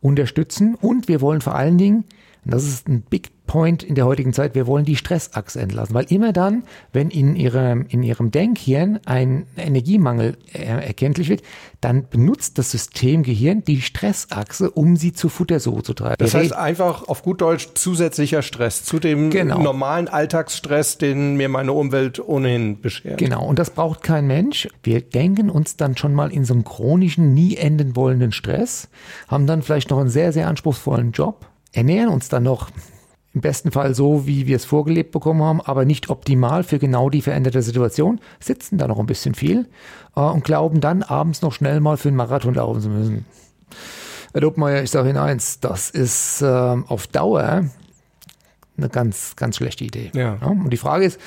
unterstützen 0.00 0.74
und 0.74 1.08
wir 1.08 1.20
wollen 1.20 1.40
vor 1.40 1.54
allen 1.54 1.78
Dingen 1.78 2.04
und 2.46 2.54
das 2.54 2.64
ist 2.64 2.86
ein 2.88 3.02
Big 3.02 3.32
Point 3.46 3.82
in 3.82 3.96
der 3.96 4.06
heutigen 4.06 4.32
Zeit. 4.32 4.54
Wir 4.54 4.68
wollen 4.68 4.84
die 4.84 4.94
Stressachse 4.94 5.60
entlassen, 5.60 5.94
weil 5.94 6.04
immer 6.10 6.32
dann, 6.32 6.62
wenn 6.92 7.10
in 7.10 7.34
ihrem, 7.34 7.86
in 7.88 8.04
ihrem 8.04 8.30
Denkhirn 8.30 9.00
ein 9.04 9.46
Energiemangel 9.56 10.36
erkenntlich 10.52 11.28
wird, 11.28 11.42
dann 11.80 12.08
benutzt 12.08 12.56
das 12.58 12.70
System 12.70 13.24
Gehirn 13.24 13.64
die 13.64 13.80
Stressachse, 13.80 14.70
um 14.70 14.94
sie 14.96 15.12
zu 15.12 15.28
Futtersuche 15.28 15.82
zu 15.82 15.94
treiben. 15.94 16.16
Das 16.18 16.34
heißt 16.34 16.52
einfach 16.52 17.08
auf 17.08 17.22
gut 17.22 17.40
Deutsch 17.40 17.70
zusätzlicher 17.74 18.42
Stress 18.42 18.84
zu 18.84 19.00
dem 19.00 19.30
genau. 19.30 19.58
normalen 19.58 20.06
Alltagsstress, 20.06 20.98
den 20.98 21.36
mir 21.36 21.48
meine 21.48 21.72
Umwelt 21.72 22.20
ohnehin 22.20 22.80
beschert. 22.80 23.18
Genau, 23.18 23.44
und 23.44 23.58
das 23.58 23.70
braucht 23.70 24.04
kein 24.04 24.28
Mensch. 24.28 24.68
Wir 24.84 25.00
denken 25.00 25.50
uns 25.50 25.76
dann 25.76 25.96
schon 25.96 26.14
mal 26.14 26.32
in 26.32 26.44
so 26.44 26.54
einem 26.54 26.62
chronischen, 26.62 27.34
nie 27.34 27.56
enden 27.56 27.96
wollenden 27.96 28.30
Stress, 28.30 28.88
haben 29.26 29.48
dann 29.48 29.62
vielleicht 29.62 29.90
noch 29.90 29.98
einen 29.98 30.10
sehr, 30.10 30.32
sehr 30.32 30.46
anspruchsvollen 30.46 31.10
Job 31.10 31.46
ernähren 31.72 32.08
uns 32.08 32.28
dann 32.28 32.42
noch 32.42 32.70
im 33.36 33.42
besten 33.42 33.70
Fall 33.70 33.94
so, 33.94 34.26
wie 34.26 34.46
wir 34.46 34.56
es 34.56 34.64
vorgelebt 34.64 35.12
bekommen 35.12 35.42
haben, 35.42 35.60
aber 35.60 35.84
nicht 35.84 36.08
optimal 36.08 36.64
für 36.64 36.78
genau 36.78 37.10
die 37.10 37.20
veränderte 37.20 37.60
Situation, 37.60 38.18
sitzen 38.40 38.78
da 38.78 38.88
noch 38.88 38.98
ein 38.98 39.04
bisschen 39.04 39.34
viel 39.34 39.68
äh, 40.16 40.20
und 40.20 40.42
glauben 40.42 40.80
dann 40.80 41.02
abends 41.02 41.42
noch 41.42 41.52
schnell 41.52 41.80
mal 41.80 41.98
für 41.98 42.08
einen 42.08 42.16
Marathon 42.16 42.54
laufen 42.54 42.80
zu 42.80 42.88
müssen. 42.88 43.26
Herr 44.32 44.40
Dobmeier, 44.40 44.82
ich 44.82 44.90
sage 44.90 45.10
Ihnen 45.10 45.18
eins, 45.18 45.60
das 45.60 45.90
ist 45.90 46.40
äh, 46.40 46.46
auf 46.46 47.06
Dauer 47.08 47.64
eine 48.78 48.88
ganz, 48.88 49.36
ganz 49.36 49.56
schlechte 49.56 49.84
Idee. 49.84 50.10
Ja. 50.14 50.38
Ja, 50.40 50.46
und 50.46 50.70
die 50.70 50.76
Frage 50.78 51.04
ist, 51.04 51.20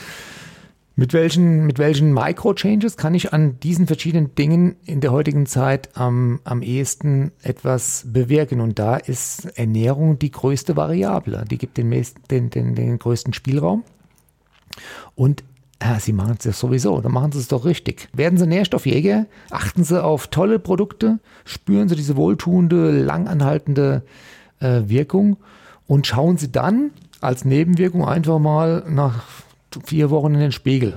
mit 1.00 1.14
welchen, 1.14 1.66
mit 1.66 1.80
welchen 1.80 2.14
Micro-Changes 2.14 2.98
kann 2.98 3.16
ich 3.16 3.32
an 3.32 3.58
diesen 3.62 3.88
verschiedenen 3.88 4.36
Dingen 4.36 4.76
in 4.86 5.00
der 5.00 5.14
heutigen 5.14 5.46
Zeit 5.46 5.96
am, 5.96 6.42
am 6.44 6.62
ehesten 6.62 7.32
etwas 7.42 8.04
bewirken? 8.06 8.60
Und 8.60 8.80
da 8.80 8.98
ist 8.98 9.46
Ernährung 9.58 10.20
die 10.20 10.30
größte 10.30 10.76
Variable. 10.76 11.46
Die 11.50 11.58
gibt 11.58 11.78
den, 11.78 11.90
den, 12.30 12.50
den, 12.50 12.76
den 12.76 13.00
größten 13.00 13.32
Spielraum. 13.32 13.86
Und 15.16 15.46
ja, 15.82 16.02
Sie 16.02 16.12
machen 16.12 16.36
es 16.38 16.44
ja 16.44 16.52
sowieso, 16.52 17.00
dann 17.00 17.14
machen 17.14 17.32
Sie 17.32 17.40
es 17.40 17.48
doch 17.48 17.64
richtig. 17.64 18.10
Werden 18.12 18.38
Sie 18.38 18.46
Nährstoffjäger, 18.46 19.26
achten 19.52 19.86
Sie 19.86 20.04
auf 20.04 20.28
tolle 20.28 20.60
Produkte, 20.60 21.20
spüren 21.46 21.88
Sie 21.88 21.96
diese 21.96 22.18
wohltuende, 22.18 22.92
langanhaltende 22.92 24.04
äh, 24.60 24.82
Wirkung 24.88 25.38
und 25.88 26.06
schauen 26.06 26.36
Sie 26.36 26.52
dann 26.52 26.92
als 27.22 27.46
Nebenwirkung 27.46 28.06
einfach 28.06 28.40
mal 28.40 28.84
nach 28.90 29.24
vier 29.84 30.10
Wochen 30.10 30.34
in 30.34 30.40
den 30.40 30.52
Spiegel. 30.52 30.94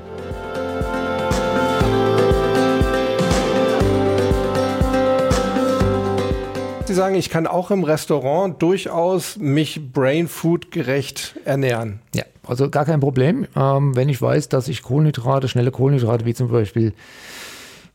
Sie 6.92 6.96
sagen, 6.96 7.14
ich 7.14 7.30
kann 7.30 7.46
auch 7.46 7.70
im 7.70 7.84
Restaurant 7.84 8.60
durchaus 8.60 9.38
mich 9.38 9.92
Brain 9.94 10.28
Food 10.28 10.70
gerecht 10.70 11.38
ernähren. 11.46 12.00
Ja, 12.14 12.24
also 12.46 12.68
gar 12.68 12.84
kein 12.84 13.00
Problem. 13.00 13.46
Ähm, 13.56 13.96
wenn 13.96 14.10
ich 14.10 14.20
weiß, 14.20 14.50
dass 14.50 14.68
ich 14.68 14.82
Kohlenhydrate, 14.82 15.48
schnelle 15.48 15.70
Kohlenhydrate 15.70 16.26
wie 16.26 16.34
zum 16.34 16.48
Beispiel 16.48 16.92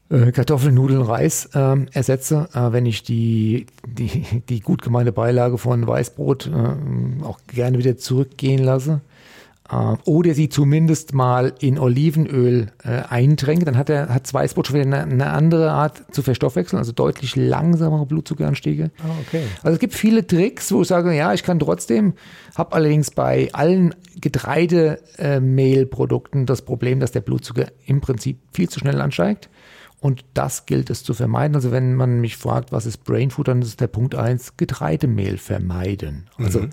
äh, 0.10 0.32
Kartoffeln, 0.32 0.74
Nudeln, 0.74 1.04
Reis 1.04 1.50
ähm, 1.54 1.88
ersetze, 1.92 2.50
äh, 2.56 2.72
wenn 2.72 2.88
ich 2.88 3.04
die, 3.04 3.68
die, 3.86 4.42
die 4.50 4.62
gut 4.62 4.82
gemeinte 4.82 5.12
Beilage 5.12 5.60
von 5.60 5.86
Weißbrot 5.86 6.48
äh, 6.48 7.24
auch 7.24 7.40
gerne 7.48 7.78
wieder 7.78 7.98
zurückgehen 7.98 8.64
lasse, 8.64 9.02
oder 10.06 10.34
sie 10.34 10.50
zumindest 10.50 11.14
mal 11.14 11.54
in 11.60 11.78
Olivenöl 11.78 12.72
äh, 12.84 13.04
eintränke, 13.10 13.66
dann 13.66 13.78
hat 13.78 13.90
er 13.90 14.08
hat 14.10 14.34
Weißbrot 14.34 14.68
schon 14.68 14.78
wieder 14.78 14.86
eine, 14.86 15.04
eine, 15.04 15.30
andere 15.32 15.72
Art 15.72 16.04
zu 16.12 16.22
verstoffwechseln, 16.22 16.80
also 16.80 16.94
deutlich 16.94 17.36
langsamere 17.36 18.06
Blutzuckeranstiege. 18.06 18.92
Ah, 19.00 19.10
okay. 19.28 19.44
Also 19.64 19.74
es 19.76 19.80
gibt 19.80 19.94
viele 19.94 20.26
Tricks, 20.26 20.72
wo 20.72 20.84
ich 20.84 20.88
sage, 20.88 21.14
ja, 21.14 21.34
ich 21.34 21.44
kann 21.44 21.60
trotzdem, 21.60 22.14
habe 22.56 22.76
allerdings 22.76 23.12
bei 23.12 23.50
allen 23.52 23.94
Getreidemehlprodukten 24.22 26.44
äh, 26.44 26.46
das 26.46 26.62
Problem, 26.62 27.02
dass 27.02 27.12
der 27.12 27.20
Blutzucker 27.22 27.68
im 27.86 28.00
Prinzip 28.00 28.40
viel 28.54 28.70
zu 28.70 28.80
schnell 28.80 29.02
ansteigt. 29.02 29.50
Und 30.00 30.24
das 30.36 30.68
gilt 30.68 30.92
es 30.92 31.04
zu 31.04 31.16
vermeiden. 31.16 31.56
Also 31.56 31.72
wenn 31.72 31.96
man 31.96 32.22
mich 32.22 32.38
fragt, 32.38 32.72
was 32.72 32.86
ist 32.86 33.04
Brain 33.04 33.32
Food, 33.32 33.48
dann 33.48 33.64
ist 33.64 33.82
der 33.82 33.88
Punkt 33.88 34.14
eins 34.14 34.56
Getreidemehl 34.56 35.40
vermeiden. 35.40 36.30
Also 36.38 36.60
mhm. 36.62 36.70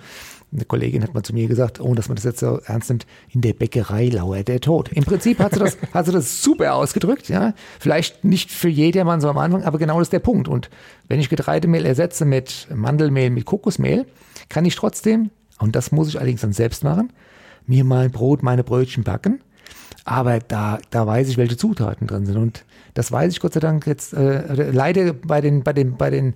Eine 0.54 0.64
Kollegin 0.64 1.02
hat 1.02 1.14
mal 1.14 1.22
zu 1.22 1.34
mir 1.34 1.48
gesagt, 1.48 1.80
ohne 1.80 1.96
dass 1.96 2.08
man 2.08 2.14
das 2.14 2.24
jetzt 2.24 2.38
so 2.38 2.60
ernst 2.64 2.88
nimmt, 2.88 3.06
in 3.30 3.40
der 3.40 3.54
Bäckerei 3.54 4.08
lauert 4.08 4.46
der 4.46 4.60
Tod. 4.60 4.90
Im 4.92 5.04
Prinzip 5.04 5.40
hat 5.40 5.52
sie 5.52 5.58
das, 5.58 5.76
hat 5.92 6.06
sie 6.06 6.12
das 6.12 6.42
super 6.42 6.74
ausgedrückt, 6.74 7.28
ja. 7.28 7.54
Vielleicht 7.80 8.24
nicht 8.24 8.52
für 8.52 8.68
jedermann 8.68 9.20
so 9.20 9.28
am 9.28 9.38
Anfang, 9.38 9.64
aber 9.64 9.78
genau 9.78 9.98
das 9.98 10.06
ist 10.06 10.12
der 10.12 10.20
Punkt. 10.20 10.46
Und 10.46 10.70
wenn 11.08 11.18
ich 11.18 11.28
Getreidemehl 11.28 11.84
ersetze 11.84 12.24
mit 12.24 12.68
Mandelmehl, 12.72 13.30
mit 13.30 13.46
Kokosmehl, 13.46 14.06
kann 14.48 14.64
ich 14.64 14.76
trotzdem, 14.76 15.30
und 15.58 15.74
das 15.74 15.90
muss 15.90 16.08
ich 16.08 16.18
allerdings 16.18 16.42
dann 16.42 16.52
selbst 16.52 16.84
machen, 16.84 17.12
mir 17.66 17.84
mein 17.84 18.10
Brot, 18.10 18.42
meine 18.42 18.62
Brötchen 18.62 19.04
backen. 19.04 19.40
Aber 20.04 20.38
da, 20.38 20.78
da 20.90 21.06
weiß 21.06 21.28
ich, 21.28 21.36
welche 21.36 21.56
Zutaten 21.56 22.06
drin 22.06 22.26
sind. 22.26 22.36
Und 22.36 22.64
das 22.92 23.10
weiß 23.10 23.32
ich 23.32 23.40
Gott 23.40 23.54
sei 23.54 23.60
Dank 23.60 23.86
jetzt 23.86 24.12
äh, 24.12 24.70
leider 24.70 25.14
bei 25.14 25.40
den, 25.40 25.62
bei 25.62 25.72
den, 25.72 25.96
bei 25.96 26.10
den 26.10 26.34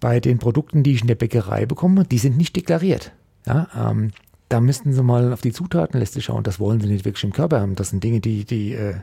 bei 0.00 0.20
den 0.20 0.38
Produkten, 0.38 0.82
die 0.82 0.92
ich 0.92 1.02
in 1.02 1.06
der 1.06 1.14
Bäckerei 1.14 1.66
bekomme, 1.66 2.04
die 2.04 2.18
sind 2.18 2.36
nicht 2.36 2.56
deklariert. 2.56 3.12
Ja, 3.46 3.68
ähm, 3.76 4.10
da 4.48 4.60
müssten 4.60 4.92
Sie 4.92 5.02
mal 5.02 5.32
auf 5.32 5.42
die 5.42 5.52
Zutatenliste 5.52 6.20
schauen. 6.20 6.42
Das 6.42 6.58
wollen 6.58 6.80
Sie 6.80 6.88
nicht 6.88 7.04
wirklich 7.04 7.22
im 7.22 7.32
Körper 7.32 7.60
haben. 7.60 7.76
Das 7.76 7.90
sind 7.90 8.02
Dinge, 8.02 8.20
die, 8.20 8.44
die, 8.44 8.72
äh, 8.72 8.96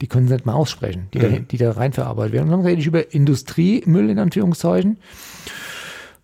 die 0.00 0.06
können 0.08 0.28
Sie 0.28 0.34
nicht 0.34 0.44
mal 0.44 0.52
aussprechen, 0.52 1.08
die, 1.14 1.18
mhm. 1.18 1.22
da, 1.22 1.38
die 1.38 1.56
da 1.56 1.70
reinverarbeitet 1.72 2.34
werden. 2.34 2.44
Und 2.44 2.50
dann 2.50 2.66
rede 2.66 2.80
ich 2.80 2.86
über 2.86 3.14
Industriemüll 3.14 4.10
in 4.10 4.18
Anführungszeichen, 4.18 4.98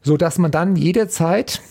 so 0.03 0.19
dass 0.19 0.37
man 0.39 0.51
dann 0.51 0.77
jederzeit 0.77 1.63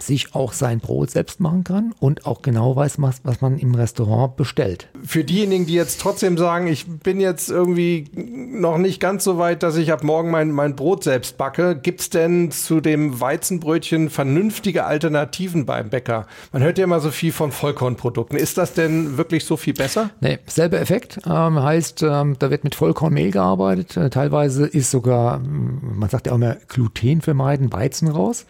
sich 0.00 0.34
auch 0.34 0.52
sein 0.52 0.80
Brot 0.80 1.10
selbst 1.10 1.40
machen 1.40 1.64
kann 1.64 1.94
und 2.00 2.26
auch 2.26 2.42
genau 2.42 2.74
weiß, 2.74 2.94
was, 2.98 3.20
was 3.24 3.40
man 3.40 3.58
im 3.58 3.74
Restaurant 3.74 4.36
bestellt. 4.36 4.88
Für 5.04 5.24
diejenigen, 5.24 5.66
die 5.66 5.74
jetzt 5.74 6.00
trotzdem 6.00 6.38
sagen, 6.38 6.66
ich 6.66 6.86
bin 6.86 7.20
jetzt 7.20 7.50
irgendwie 7.50 8.10
noch 8.14 8.78
nicht 8.78 9.00
ganz 9.00 9.24
so 9.24 9.38
weit, 9.38 9.62
dass 9.62 9.76
ich 9.76 9.92
ab 9.92 10.02
morgen 10.02 10.30
mein, 10.30 10.50
mein 10.50 10.76
Brot 10.76 11.04
selbst 11.04 11.36
backe, 11.36 11.76
gibt 11.76 12.00
es 12.00 12.10
denn 12.10 12.50
zu 12.50 12.80
dem 12.80 13.20
Weizenbrötchen 13.20 14.08
vernünftige 14.08 14.84
Alternativen 14.84 15.66
beim 15.66 15.90
Bäcker? 15.90 16.26
Man 16.52 16.62
hört 16.62 16.78
ja 16.78 16.84
immer 16.84 17.00
so 17.00 17.10
viel 17.10 17.32
von 17.32 17.52
Vollkornprodukten. 17.52 18.38
Ist 18.38 18.58
das 18.58 18.72
denn 18.72 19.18
wirklich 19.18 19.44
so 19.44 19.56
viel 19.56 19.74
besser? 19.74 20.10
Nee, 20.20 20.38
selber 20.46 20.80
Effekt. 20.80 21.20
Ähm, 21.26 21.62
heißt, 21.62 22.02
ähm, 22.02 22.36
da 22.38 22.50
wird 22.50 22.64
mit 22.64 22.74
Vollkornmehl 22.74 23.30
gearbeitet. 23.30 23.96
Äh, 23.96 24.10
teilweise 24.10 24.66
ist 24.66 24.90
sogar, 24.90 25.38
man 25.38 26.08
sagt 26.08 26.26
ja 26.26 26.32
auch 26.32 26.36
immer, 26.36 26.56
Gluten 26.68 27.20
vermeiden, 27.20 27.72
Weizen 27.72 28.08
raus. 28.08 28.46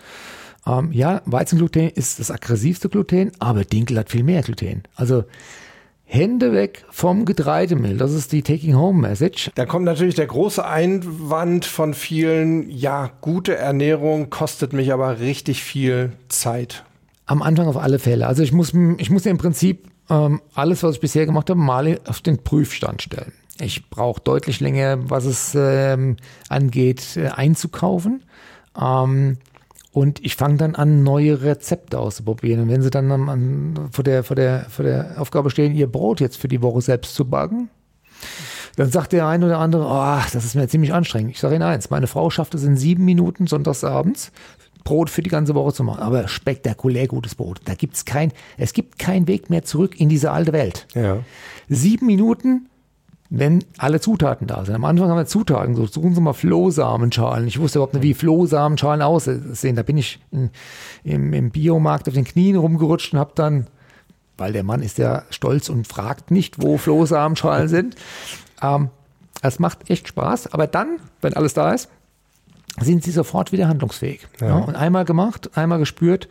Ähm, 0.67 0.93
ja, 0.93 1.23
Weizengluten 1.25 1.89
ist 1.91 2.21
das 2.21 2.31
aggressivste 2.31 2.89
Gluten, 2.89 3.33
aber 3.39 3.65
Dinkel 3.65 3.99
hat 3.99 4.11
viel 4.11 4.23
mehr 4.23 4.43
Gluten. 4.43 4.85
Also 4.95 5.25
Hände 6.05 6.53
weg 6.53 6.85
vom 6.91 7.25
Getreidemehl. 7.25 7.97
Das 7.97 8.13
ist 8.13 8.33
die 8.33 8.43
Taking 8.43 8.77
Home 8.77 9.01
Message. 9.01 9.51
Da 9.55 9.65
kommt 9.65 9.87
natürlich 9.87 10.15
der 10.15 10.27
große 10.27 10.63
Einwand 10.63 11.65
von 11.65 11.95
vielen, 11.95 12.69
ja, 12.69 13.11
gute 13.23 13.57
Ernährung 13.57 14.29
kostet 14.29 14.75
mich 14.75 14.93
aber 14.93 15.21
richtig 15.21 15.63
viel 15.63 16.13
Zeit. 16.29 16.85
Am 17.25 17.41
Anfang 17.41 17.67
auf 17.67 17.79
alle 17.79 17.99
Fälle. 17.99 18.27
Also 18.27 18.43
ich 18.43 18.53
muss, 18.53 18.75
ich 18.99 19.09
muss 19.09 19.25
im 19.25 19.39
Prinzip 19.39 19.89
ähm, 20.11 20.43
alles, 20.55 20.83
was 20.83 20.97
ich 20.97 21.01
bisher 21.01 21.25
gemacht 21.25 21.49
habe, 21.49 21.59
mal 21.59 21.99
auf 22.07 22.21
den 22.21 22.43
Prüfstand 22.43 23.01
stellen. 23.01 23.33
Ich 23.59 23.89
brauche 23.89 24.21
deutlich 24.21 24.61
länger, 24.61 24.99
was 25.09 25.25
es 25.25 25.55
ähm, 25.55 26.19
angeht, 26.51 27.17
äh, 27.17 27.29
einzukaufen. 27.29 28.23
Ähm, 28.79 29.39
und 29.93 30.25
ich 30.25 30.37
fange 30.37 30.57
dann 30.57 30.75
an, 30.75 31.03
neue 31.03 31.43
Rezepte 31.43 31.99
auszuprobieren. 31.99 32.63
Und 32.63 32.69
wenn 32.71 32.83
sie 32.83 32.91
dann 32.91 33.13
an, 33.13 33.89
vor, 33.93 34.03
der, 34.03 34.25
vor, 34.25 34.37
der, 34.37 34.67
vor 34.71 34.85
der 34.85 35.17
Aufgabe 35.19 35.51
stehen, 35.51 35.75
ihr 35.75 35.87
Brot 35.87 36.21
jetzt 36.21 36.39
für 36.39 36.49
die 36.49 36.63
Woche 36.63 36.81
selbst 36.81 37.15
zu 37.15 37.27
backen, 37.27 37.69
dann 38.77 38.91
sagt 38.91 39.13
der 39.13 39.27
eine 39.27 39.45
oder 39.47 39.59
andere, 39.59 39.85
oh, 39.85 40.31
das 40.33 40.45
ist 40.45 40.55
mir 40.55 40.67
ziemlich 40.67 40.95
anstrengend. 40.95 41.33
Ich 41.33 41.41
sage 41.41 41.57
Ihnen 41.57 41.65
eins, 41.65 41.91
meine 41.91 42.07
Frau 42.07 42.31
schafft 42.31 42.55
es 42.55 42.65
in 42.65 42.79
sieben 42.79 43.05
Minuten 43.05 43.47
sonntagsabends, 43.47 44.33
Brot 44.83 45.11
für 45.11 45.23
die 45.23 45.31
ganze 45.31 45.55
Woche 45.55 45.75
zu 45.75 45.85
machen. 45.85 46.01
Aber 46.01 46.27
spektakulär 46.27 47.07
gutes 47.07 47.35
Brot. 47.35 47.61
Da 47.67 47.75
gibt's 47.75 48.07
kein, 48.07 48.33
es 48.57 48.73
gibt 48.73 48.99
keinen 48.99 49.29
Weg 49.29 49.51
mehr 49.51 49.63
zurück 49.63 50.01
in 50.01 50.09
diese 50.09 50.31
alte 50.31 50.55
Welt. 50.55 50.87
Ja. 50.95 51.19
Sieben 51.69 52.07
Minuten 52.07 52.71
wenn 53.35 53.65
alle 53.79 53.99
Zutaten 53.99 54.47
da 54.47 54.65
sind. 54.65 54.75
Am 54.75 54.85
Anfang 54.85 55.09
haben 55.09 55.17
wir 55.17 55.25
Zutaten 55.25 55.75
so 55.75 55.87
suchen 55.87 56.15
Sie 56.15 56.21
mal 56.21 56.35
Flohsamenschalen. 56.35 57.47
Ich 57.47 57.59
wusste 57.59 57.79
überhaupt 57.79 57.95
nicht, 57.95 58.03
wie 58.03 58.13
Flohsamenschalen 58.13 59.01
aussehen. 59.01 59.75
Da 59.75 59.83
bin 59.83 59.97
ich 59.97 60.21
in, 60.31 60.51
im, 61.03 61.33
im 61.33 61.51
Biomarkt 61.51 62.09
auf 62.09 62.15
den 62.15 62.25
Knien 62.25 62.57
rumgerutscht 62.57 63.15
und 63.15 63.19
habe 63.19 63.33
dann 63.35 63.67
weil 64.39 64.53
der 64.53 64.65
Mann 64.65 64.83
ist 64.83 64.99
ja 64.99 65.23
stolz 65.31 65.69
und 65.69 65.87
fragt 65.87 66.31
nicht, 66.31 66.61
wo 66.61 66.77
Flohsamenschalen 66.77 67.69
sind. 67.69 67.97
Ähm, 68.61 68.91
es 69.41 69.59
macht 69.59 69.89
echt 69.89 70.09
Spaß, 70.09 70.53
aber 70.53 70.67
dann, 70.67 70.99
wenn 71.21 71.35
alles 71.35 71.55
da 71.55 71.73
ist, 71.73 71.89
sind 72.81 73.05
sie 73.05 73.11
sofort 73.11 73.53
wieder 73.53 73.69
handlungsfähig. 73.69 74.27
Ja. 74.41 74.49
Ja, 74.49 74.57
und 74.57 74.75
einmal 74.75 75.05
gemacht, 75.05 75.57
einmal 75.57 75.79
gespürt. 75.79 76.29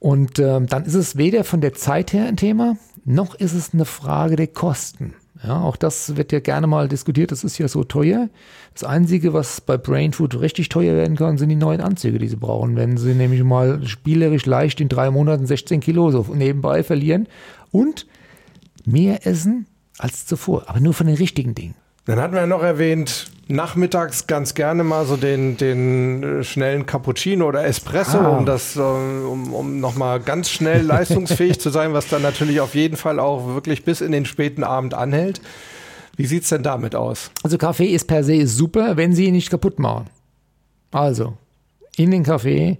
Und 0.00 0.38
ähm, 0.38 0.66
dann 0.66 0.84
ist 0.84 0.94
es 0.94 1.16
weder 1.16 1.44
von 1.44 1.60
der 1.60 1.74
Zeit 1.74 2.12
her 2.12 2.26
ein 2.26 2.36
Thema, 2.36 2.76
noch 3.04 3.34
ist 3.34 3.54
es 3.54 3.72
eine 3.72 3.84
Frage 3.84 4.36
der 4.36 4.48
Kosten. 4.48 5.14
Ja, 5.44 5.60
auch 5.60 5.76
das 5.76 6.16
wird 6.16 6.32
ja 6.32 6.40
gerne 6.40 6.66
mal 6.66 6.88
diskutiert. 6.88 7.30
Das 7.30 7.44
ist 7.44 7.58
ja 7.58 7.68
so 7.68 7.84
teuer. 7.84 8.28
Das 8.74 8.84
Einzige, 8.84 9.32
was 9.32 9.60
bei 9.60 9.76
Brain 9.76 10.12
Food 10.12 10.40
richtig 10.40 10.68
teuer 10.68 10.96
werden 10.96 11.16
kann, 11.16 11.38
sind 11.38 11.48
die 11.48 11.56
neuen 11.56 11.80
Anzüge, 11.80 12.18
die 12.18 12.28
sie 12.28 12.36
brauchen. 12.36 12.76
Wenn 12.76 12.96
sie 12.96 13.14
nämlich 13.14 13.42
mal 13.44 13.86
spielerisch 13.86 14.46
leicht 14.46 14.80
in 14.80 14.88
drei 14.88 15.10
Monaten 15.10 15.46
16 15.46 15.80
Kilo 15.80 16.10
so 16.10 16.26
nebenbei 16.34 16.82
verlieren 16.82 17.28
und 17.70 18.06
mehr 18.84 19.26
essen 19.26 19.66
als 19.98 20.26
zuvor, 20.26 20.64
aber 20.68 20.80
nur 20.80 20.94
von 20.94 21.06
den 21.06 21.16
richtigen 21.16 21.54
Dingen. 21.54 21.74
Dann 22.08 22.22
hatten 22.22 22.34
wir 22.34 22.46
noch 22.46 22.62
erwähnt, 22.62 23.30
nachmittags 23.48 24.26
ganz 24.26 24.54
gerne 24.54 24.82
mal 24.82 25.04
so 25.04 25.18
den, 25.18 25.58
den 25.58 26.22
äh, 26.22 26.42
schnellen 26.42 26.86
Cappuccino 26.86 27.46
oder 27.46 27.66
Espresso, 27.66 28.16
ah. 28.16 28.38
um 28.38 28.46
das, 28.46 28.76
äh, 28.76 28.80
um, 28.80 29.52
um 29.52 29.78
nochmal 29.78 30.18
ganz 30.18 30.48
schnell 30.48 30.80
leistungsfähig 30.86 31.60
zu 31.60 31.68
sein, 31.68 31.92
was 31.92 32.08
dann 32.08 32.22
natürlich 32.22 32.60
auf 32.62 32.74
jeden 32.74 32.96
Fall 32.96 33.20
auch 33.20 33.48
wirklich 33.48 33.84
bis 33.84 34.00
in 34.00 34.10
den 34.10 34.24
späten 34.24 34.64
Abend 34.64 34.94
anhält. 34.94 35.42
Wie 36.16 36.24
sieht 36.24 36.44
es 36.44 36.48
denn 36.48 36.62
damit 36.62 36.94
aus? 36.94 37.30
Also 37.42 37.58
Kaffee 37.58 37.88
ist 37.88 38.06
per 38.06 38.24
se 38.24 38.46
super, 38.46 38.96
wenn 38.96 39.12
Sie 39.12 39.26
ihn 39.26 39.34
nicht 39.34 39.50
kaputt 39.50 39.78
machen. 39.78 40.06
Also, 40.90 41.34
in 41.98 42.10
den 42.10 42.22
Kaffee 42.22 42.78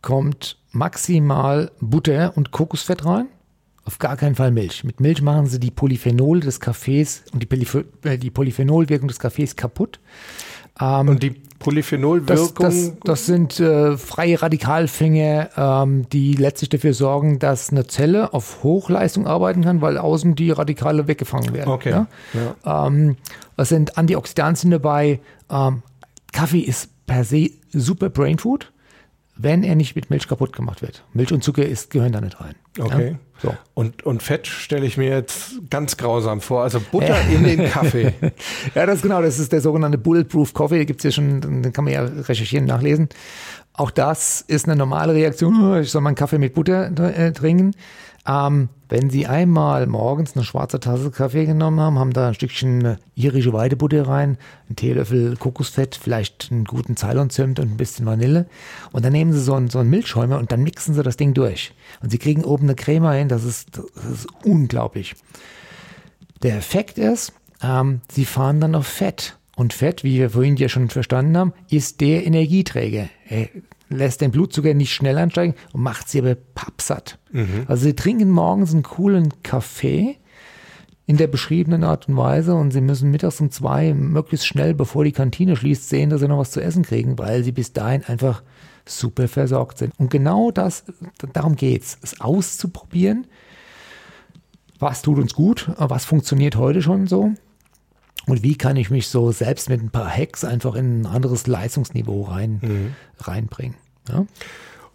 kommt 0.00 0.56
maximal 0.70 1.70
Butter 1.78 2.32
und 2.36 2.52
Kokosfett 2.52 3.04
rein. 3.04 3.28
Auf 3.84 3.98
gar 3.98 4.16
keinen 4.16 4.36
Fall 4.36 4.52
Milch. 4.52 4.84
Mit 4.84 5.00
Milch 5.00 5.22
machen 5.22 5.46
sie 5.46 5.58
die 5.58 5.72
Polyphenole 5.72 6.40
des 6.40 6.60
Kaffees 6.60 7.24
und 7.32 7.42
die, 7.42 8.08
äh, 8.08 8.16
die 8.16 8.30
Polyphenolwirkung 8.30 9.08
des 9.08 9.18
Kaffees 9.18 9.56
kaputt. 9.56 9.98
Ähm, 10.80 11.08
und 11.08 11.22
die 11.22 11.30
Polyphenolwirkung? 11.58 12.54
Das, 12.58 12.74
das, 12.74 12.92
das 13.02 13.26
sind 13.26 13.58
äh, 13.60 13.96
freie 13.96 14.40
Radikalfänge, 14.40 15.50
ähm, 15.56 16.08
die 16.10 16.34
letztlich 16.34 16.70
dafür 16.70 16.94
sorgen, 16.94 17.38
dass 17.38 17.70
eine 17.70 17.86
Zelle 17.86 18.32
auf 18.32 18.62
Hochleistung 18.62 19.26
arbeiten 19.26 19.62
kann, 19.62 19.80
weil 19.80 19.98
außen 19.98 20.34
die 20.36 20.50
Radikale 20.50 21.08
weggefangen 21.08 21.52
werden. 21.52 21.70
Okay. 21.70 21.90
Ja? 21.90 22.06
Ja. 22.64 22.86
Ähm, 22.86 23.16
es 23.56 23.68
sind 23.68 23.98
Antioxidantien 23.98 24.70
dabei. 24.70 25.20
Ähm, 25.50 25.82
Kaffee 26.32 26.60
ist 26.60 26.88
per 27.06 27.24
se 27.24 27.50
super 27.72 28.10
Brainfood 28.10 28.71
wenn 29.42 29.62
er 29.62 29.74
nicht 29.74 29.96
mit 29.96 30.10
Milch 30.10 30.28
kaputt 30.28 30.52
gemacht 30.52 30.82
wird. 30.82 31.04
Milch 31.12 31.32
und 31.32 31.42
Zucker 31.42 31.64
ist, 31.64 31.90
gehören 31.90 32.12
da 32.12 32.20
nicht 32.20 32.40
rein. 32.40 32.54
Okay. 32.78 33.10
Ja? 33.10 33.18
So. 33.42 33.56
Und, 33.74 34.04
und 34.04 34.22
Fett 34.22 34.46
stelle 34.46 34.86
ich 34.86 34.96
mir 34.96 35.08
jetzt 35.08 35.54
ganz 35.68 35.96
grausam 35.96 36.40
vor. 36.40 36.62
Also 36.62 36.80
Butter 36.80 37.16
in 37.28 37.42
den 37.44 37.64
Kaffee. 37.70 38.14
ja, 38.74 38.86
das 38.86 38.96
ist 38.96 39.02
genau. 39.02 39.20
Das 39.20 39.38
ist 39.38 39.52
der 39.52 39.60
sogenannte 39.60 39.98
Bulletproof 39.98 40.54
Coffee. 40.54 40.78
Den 40.78 40.86
gibt 40.86 41.00
es 41.00 41.04
ja 41.04 41.10
schon, 41.10 41.40
den 41.40 41.72
kann 41.72 41.84
man 41.84 41.92
ja 41.92 42.04
recherchieren, 42.04 42.66
nachlesen. 42.66 43.08
Auch 43.74 43.90
das 43.90 44.42
ist 44.42 44.66
eine 44.66 44.76
normale 44.76 45.14
Reaktion. 45.14 45.80
Ich 45.80 45.90
soll 45.90 46.02
meinen 46.02 46.14
Kaffee 46.14 46.38
mit 46.38 46.54
Butter 46.54 46.92
äh, 47.16 47.32
trinken. 47.32 47.72
Ähm, 48.26 48.68
wenn 48.92 49.08
Sie 49.08 49.26
einmal 49.26 49.86
morgens 49.86 50.36
eine 50.36 50.44
schwarze 50.44 50.78
Tasse 50.78 51.10
Kaffee 51.10 51.46
genommen 51.46 51.80
haben, 51.80 51.98
haben 51.98 52.12
da 52.12 52.28
ein 52.28 52.34
Stückchen 52.34 52.84
äh, 52.84 52.96
irische 53.14 53.54
Weidebutter 53.54 54.06
rein, 54.06 54.36
einen 54.68 54.76
Teelöffel 54.76 55.34
Kokosfett, 55.38 55.94
vielleicht 55.94 56.48
einen 56.50 56.66
guten 56.66 56.94
Ceylon-Zimt 56.98 57.58
und 57.58 57.70
ein 57.70 57.76
bisschen 57.78 58.04
Vanille. 58.04 58.44
Und 58.92 59.02
dann 59.02 59.12
nehmen 59.12 59.32
Sie 59.32 59.40
so 59.40 59.54
einen, 59.54 59.70
so 59.70 59.78
einen 59.78 59.88
Milchschäumer 59.88 60.36
und 60.36 60.52
dann 60.52 60.62
mixen 60.62 60.92
Sie 60.92 61.02
das 61.02 61.16
Ding 61.16 61.32
durch. 61.32 61.72
Und 62.02 62.10
Sie 62.10 62.18
kriegen 62.18 62.44
oben 62.44 62.64
eine 62.64 62.74
Creme 62.74 63.12
hin, 63.12 63.28
das 63.28 63.44
ist, 63.44 63.78
das 63.78 64.04
ist 64.04 64.26
unglaublich. 64.44 65.14
Der 66.42 66.58
Effekt 66.58 66.98
ist, 66.98 67.32
ähm, 67.62 68.02
Sie 68.10 68.26
fahren 68.26 68.60
dann 68.60 68.74
auf 68.74 68.86
Fett. 68.86 69.38
Und 69.56 69.72
Fett, 69.72 70.04
wie 70.04 70.18
wir 70.18 70.28
vorhin 70.28 70.56
ja 70.56 70.68
schon 70.68 70.90
verstanden 70.90 71.38
haben, 71.38 71.54
ist 71.70 72.02
der 72.02 72.26
Energieträger. 72.26 73.08
Er 73.26 73.48
lässt 73.96 74.20
den 74.20 74.30
Blutzucker 74.30 74.74
nicht 74.74 74.92
schnell 74.92 75.18
ansteigen 75.18 75.54
und 75.72 75.82
macht 75.82 76.08
sie 76.08 76.20
aber 76.20 76.34
pappsatt. 76.34 77.18
Mhm. 77.30 77.64
Also 77.66 77.84
sie 77.84 77.94
trinken 77.94 78.30
morgens 78.30 78.72
einen 78.72 78.82
coolen 78.82 79.42
Kaffee 79.42 80.16
in 81.06 81.16
der 81.16 81.26
beschriebenen 81.26 81.84
Art 81.84 82.08
und 82.08 82.16
Weise 82.16 82.54
und 82.54 82.72
sie 82.72 82.80
müssen 82.80 83.10
mittags 83.10 83.40
um 83.40 83.50
zwei 83.50 83.92
möglichst 83.92 84.46
schnell, 84.46 84.74
bevor 84.74 85.04
die 85.04 85.12
Kantine 85.12 85.56
schließt, 85.56 85.88
sehen, 85.88 86.10
dass 86.10 86.20
sie 86.20 86.28
noch 86.28 86.38
was 86.38 86.52
zu 86.52 86.60
essen 86.60 86.84
kriegen, 86.84 87.18
weil 87.18 87.42
sie 87.42 87.52
bis 87.52 87.72
dahin 87.72 88.04
einfach 88.04 88.42
super 88.86 89.28
versorgt 89.28 89.78
sind. 89.78 89.92
Und 89.98 90.10
genau 90.10 90.50
das, 90.50 90.84
darum 91.32 91.56
geht's, 91.56 91.98
es 92.02 92.20
auszuprobieren. 92.20 93.26
Was 94.78 95.02
tut 95.02 95.18
uns 95.18 95.34
gut? 95.34 95.70
Was 95.76 96.04
funktioniert 96.04 96.56
heute 96.56 96.82
schon 96.82 97.06
so? 97.06 97.32
Und 98.26 98.42
wie 98.42 98.56
kann 98.56 98.76
ich 98.76 98.90
mich 98.90 99.08
so 99.08 99.32
selbst 99.32 99.68
mit 99.68 99.82
ein 99.82 99.90
paar 99.90 100.08
Hacks 100.08 100.44
einfach 100.44 100.74
in 100.74 101.02
ein 101.02 101.06
anderes 101.06 101.46
Leistungsniveau 101.46 102.22
rein, 102.22 102.60
mhm. 102.62 102.94
reinbringen? 103.18 103.76
Ja? 104.08 104.26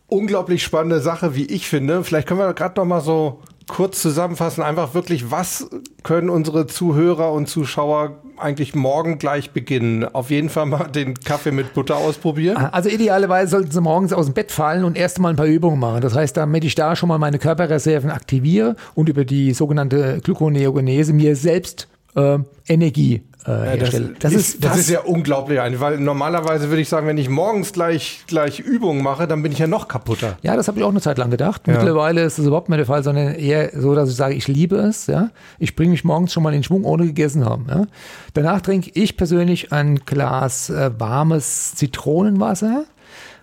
Unglaublich 0.07 0.63
spannende 0.63 1.01
Sache, 1.01 1.35
wie 1.35 1.45
ich 1.45 1.67
finde. 1.67 2.03
Vielleicht 2.03 2.27
können 2.27 2.39
wir 2.39 2.53
gerade 2.53 2.79
noch 2.79 2.85
mal 2.85 3.01
so 3.01 3.41
kurz 3.67 4.01
zusammenfassen, 4.01 4.63
einfach 4.63 4.93
wirklich, 4.93 5.29
was 5.29 5.69
können 6.03 6.29
unsere 6.29 6.67
Zuhörer 6.67 7.33
und 7.33 7.47
Zuschauer 7.47 8.21
eigentlich 8.37 8.75
morgen 8.75 9.19
gleich 9.19 9.51
beginnen? 9.51 10.05
Auf 10.05 10.29
jeden 10.29 10.49
Fall 10.49 10.65
mal 10.65 10.85
den 10.85 11.15
Kaffee 11.15 11.51
mit 11.51 11.73
Butter 11.73 11.97
ausprobieren. 11.97 12.57
Also 12.57 12.89
idealerweise 12.89 13.51
sollten 13.51 13.71
sie 13.71 13.81
morgens 13.81 14.13
aus 14.13 14.25
dem 14.25 14.33
Bett 14.33 14.51
fallen 14.51 14.83
und 14.83 14.97
erst 14.97 15.19
mal 15.19 15.29
ein 15.29 15.35
paar 15.35 15.45
Übungen 15.45 15.79
machen. 15.79 16.01
Das 16.01 16.15
heißt, 16.15 16.37
damit 16.37 16.63
ich 16.63 16.75
da 16.75 16.95
schon 16.95 17.09
mal 17.09 17.17
meine 17.17 17.39
Körperreserven 17.39 18.09
aktiviere 18.09 18.75
und 18.95 19.09
über 19.09 19.25
die 19.25 19.53
sogenannte 19.53 20.21
Gluconeogenese 20.23 21.13
mir 21.13 21.35
selbst 21.35 21.89
äh, 22.17 22.39
Energie 22.67 23.23
äh, 23.47 23.77
Das, 23.77 23.91
das, 24.19 24.33
ist, 24.33 24.63
das 24.63 24.77
ist 24.77 24.89
ja 24.89 25.01
unglaublich, 25.01 25.59
weil 25.79 25.97
normalerweise 25.99 26.69
würde 26.69 26.81
ich 26.81 26.89
sagen, 26.89 27.07
wenn 27.07 27.17
ich 27.17 27.29
morgens 27.29 27.71
gleich, 27.71 28.23
gleich 28.27 28.59
Übungen 28.59 29.01
mache, 29.01 29.27
dann 29.27 29.41
bin 29.41 29.51
ich 29.51 29.59
ja 29.59 29.67
noch 29.67 29.87
kaputter. 29.87 30.37
Ja, 30.41 30.55
das 30.55 30.67
habe 30.67 30.79
ich 30.79 30.83
auch 30.83 30.89
eine 30.89 30.99
Zeit 30.99 31.17
lang 31.17 31.31
gedacht. 31.31 31.65
Ja. 31.65 31.73
Mittlerweile 31.73 32.23
ist 32.23 32.37
das 32.37 32.45
überhaupt 32.45 32.67
nicht 32.69 32.79
der 32.79 32.85
Fall, 32.85 33.03
sondern 33.03 33.35
eher 33.35 33.71
so, 33.79 33.95
dass 33.95 34.09
ich 34.09 34.15
sage, 34.15 34.35
ich 34.35 34.47
liebe 34.47 34.75
es. 34.75 35.07
Ja, 35.07 35.29
Ich 35.59 35.75
bringe 35.75 35.91
mich 35.91 36.03
morgens 36.03 36.33
schon 36.33 36.43
mal 36.43 36.53
in 36.53 36.63
Schwung, 36.63 36.83
ohne 36.83 37.05
gegessen 37.05 37.45
haben. 37.45 37.67
Ja? 37.69 37.87
Danach 38.33 38.61
trinke 38.61 38.91
ich 38.93 39.15
persönlich 39.15 39.71
ein 39.71 39.99
Glas 39.99 40.69
äh, 40.69 40.91
warmes 40.97 41.75
Zitronenwasser 41.75 42.83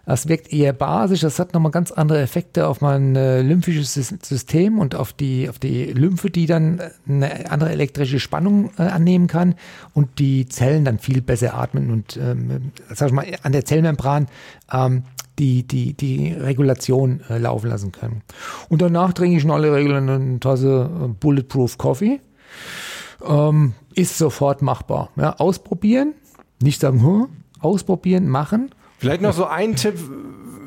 das 0.07 0.29
wirkt 0.29 0.53
eher 0.53 0.73
basisch, 0.73 1.21
das 1.21 1.39
hat 1.39 1.55
nochmal 1.55 1.73
ganz 1.73 1.91
andere 1.91 2.21
Effekte 2.21 2.67
auf 2.69 2.81
mein 2.81 3.17
äh, 3.17 3.41
lymphisches 3.43 3.95
System 3.95 4.79
und 4.79 4.95
auf 4.95 5.13
die, 5.13 5.49
auf 5.49 5.59
die 5.59 5.85
Lymphe, 5.87 6.31
die 6.31 6.47
dann 6.47 6.79
äh, 6.79 6.91
eine 7.09 7.51
andere 7.51 7.71
elektrische 7.71 8.21
Spannung 8.21 8.71
äh, 8.79 8.83
annehmen 8.83 9.27
kann 9.27 9.55
und 9.95 10.19
die 10.19 10.47
Zellen 10.47 10.85
dann 10.85 10.99
viel 10.99 11.23
besser 11.23 11.55
atmen 11.55 11.91
und, 11.91 12.17
ähm, 12.17 12.73
sag 12.93 13.09
ich 13.09 13.15
mal, 13.15 13.27
an 13.43 13.53
der 13.53 13.65
Zellmembran 13.65 14.27
ähm, 14.73 15.05
die, 15.39 15.67
die, 15.67 15.95
die 15.95 16.33
Regulation 16.33 17.21
äh, 17.29 17.39
laufen 17.39 17.69
lassen 17.71 17.91
können. 17.91 18.23
Und 18.69 18.83
danach 18.83 19.13
trinke 19.15 19.37
ich 19.37 19.45
in 19.45 19.51
aller 19.51 19.73
Regel 19.73 19.95
eine 19.95 20.39
Tasse 20.39 20.91
äh, 21.03 21.09
Bulletproof 21.09 21.79
Coffee. 21.79 22.21
Ähm, 23.27 23.73
ist 23.95 24.19
sofort 24.19 24.61
machbar. 24.61 25.11
Ja, 25.17 25.37
ausprobieren, 25.37 26.15
nicht 26.61 26.81
sagen, 26.81 27.03
hm, 27.03 27.29
ausprobieren, 27.61 28.29
machen 28.29 28.71
Vielleicht 29.05 29.23
noch 29.23 29.35
so 29.35 29.45
ein 29.45 29.77
Tipp, 29.77 29.99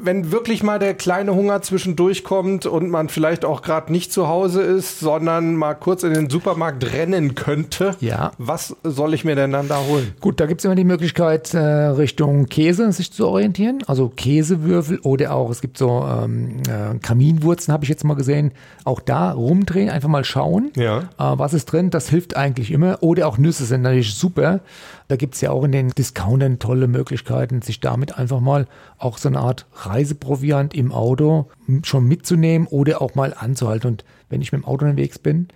wenn 0.04 0.32
wirklich 0.32 0.64
mal 0.64 0.80
der 0.80 0.94
kleine 0.94 1.36
Hunger 1.36 1.62
zwischendurch 1.62 2.24
kommt 2.24 2.66
und 2.66 2.90
man 2.90 3.10
vielleicht 3.10 3.46
auch 3.46 3.62
gerade 3.62 3.92
nicht 3.92 4.14
zu 4.14 4.28
Hause 4.28 4.62
ist, 4.62 5.00
sondern 5.00 5.56
mal 5.56 5.74
kurz 5.74 6.04
in 6.04 6.14
den 6.14 6.30
Supermarkt 6.30 6.94
rennen 6.94 7.36
könnte, 7.36 7.96
ja. 8.00 8.32
was 8.38 8.76
soll 8.84 9.14
ich 9.14 9.26
mir 9.26 9.36
denn 9.36 9.52
dann 9.52 9.68
da 9.68 9.82
holen? 9.88 10.14
Gut, 10.22 10.40
da 10.40 10.46
gibt 10.46 10.62
es 10.62 10.66
immer 10.66 10.76
die 10.76 10.84
Möglichkeit, 10.84 11.54
äh, 11.54 11.60
Richtung 11.60 12.46
Käse 12.46 12.92
sich 12.92 13.12
zu 13.12 13.28
orientieren. 13.28 13.84
Also 13.88 14.10
Käsewürfel 14.10 15.00
oder 15.00 15.34
auch, 15.34 15.50
es 15.50 15.62
gibt 15.62 15.78
so 15.78 16.06
ähm, 16.08 16.62
äh, 16.68 16.98
Kaminwurzen, 17.00 17.74
habe 17.74 17.84
ich 17.84 17.90
jetzt 17.90 18.04
mal 18.04 18.16
gesehen. 18.16 18.52
Auch 18.86 19.00
da 19.00 19.32
rumdrehen, 19.32 19.90
einfach 19.90 20.10
mal 20.10 20.24
schauen, 20.24 20.72
ja. 20.76 21.00
äh, 21.00 21.04
was 21.18 21.54
ist 21.54 21.66
drin. 21.66 21.90
Das 21.90 22.10
hilft 22.10 22.38
eigentlich 22.38 22.72
immer. 22.72 23.00
Oder 23.02 23.28
auch 23.28 23.38
Nüsse 23.38 23.66
sind 23.66 23.82
natürlich 23.82 24.16
super. 24.16 24.62
Da 25.08 25.16
gibt 25.16 25.36
es 25.36 25.42
ja 25.42 25.52
auch 25.52 25.64
in 25.64 25.72
den 25.72 25.90
Discountern 25.90 26.60
tolle 26.60 26.88
Möglichkeiten, 26.88 27.62
sich 27.62 27.80
damit 27.80 28.18
einfach 28.18 28.42
mal 28.42 28.68
auch 28.98 29.18
so 29.18 29.30
eine 29.30 29.40
Art 29.40 29.66
Reiseproviant 29.74 30.74
im 30.74 30.92
Auto 30.92 31.48
schon 31.84 32.06
mitzunehmen 32.06 32.68
oder 32.68 33.02
auch 33.02 33.16
mal 33.16 33.34
anzuhalten. 33.34 33.88
Und 33.88 34.06
wenn 34.30 34.42
ich 34.42 34.52
mit 34.52 34.64
dem 34.64 34.66
Auto 34.66 34.86
unterwegs 34.86 35.18
bin, 35.18 35.48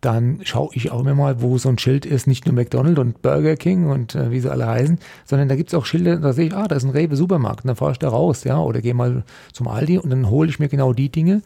dann 0.00 0.40
schaue 0.44 0.70
ich 0.72 0.90
auch 0.90 1.00
immer 1.00 1.14
mal, 1.14 1.42
wo 1.42 1.58
so 1.58 1.68
ein 1.68 1.78
Schild 1.78 2.06
ist, 2.06 2.26
nicht 2.26 2.46
nur 2.46 2.54
McDonald's 2.54 2.98
und 2.98 3.22
Burger 3.22 3.56
King 3.56 3.90
und 3.90 4.14
äh, 4.14 4.30
wie 4.30 4.40
sie 4.40 4.50
alle 4.50 4.66
heißen, 4.66 4.98
sondern 5.26 5.48
da 5.48 5.56
gibt 5.56 5.68
es 5.70 5.74
auch 5.74 5.84
Schilder, 5.84 6.16
da 6.16 6.32
sehe 6.32 6.46
ich, 6.46 6.54
ah, 6.54 6.68
da 6.68 6.76
ist 6.76 6.84
ein 6.84 6.90
Rewe 6.90 7.16
Supermarkt, 7.16 7.64
und 7.64 7.68
dann 7.68 7.76
fahre 7.76 7.92
ich 7.92 7.98
da 7.98 8.08
raus, 8.08 8.44
ja, 8.44 8.58
oder 8.58 8.80
gehe 8.80 8.94
mal 8.94 9.24
zum 9.52 9.68
Aldi 9.68 9.98
und 9.98 10.10
dann 10.10 10.30
hole 10.30 10.48
ich 10.48 10.58
mir 10.58 10.68
genau 10.68 10.94
die 10.94 11.10
Dinge, 11.10 11.42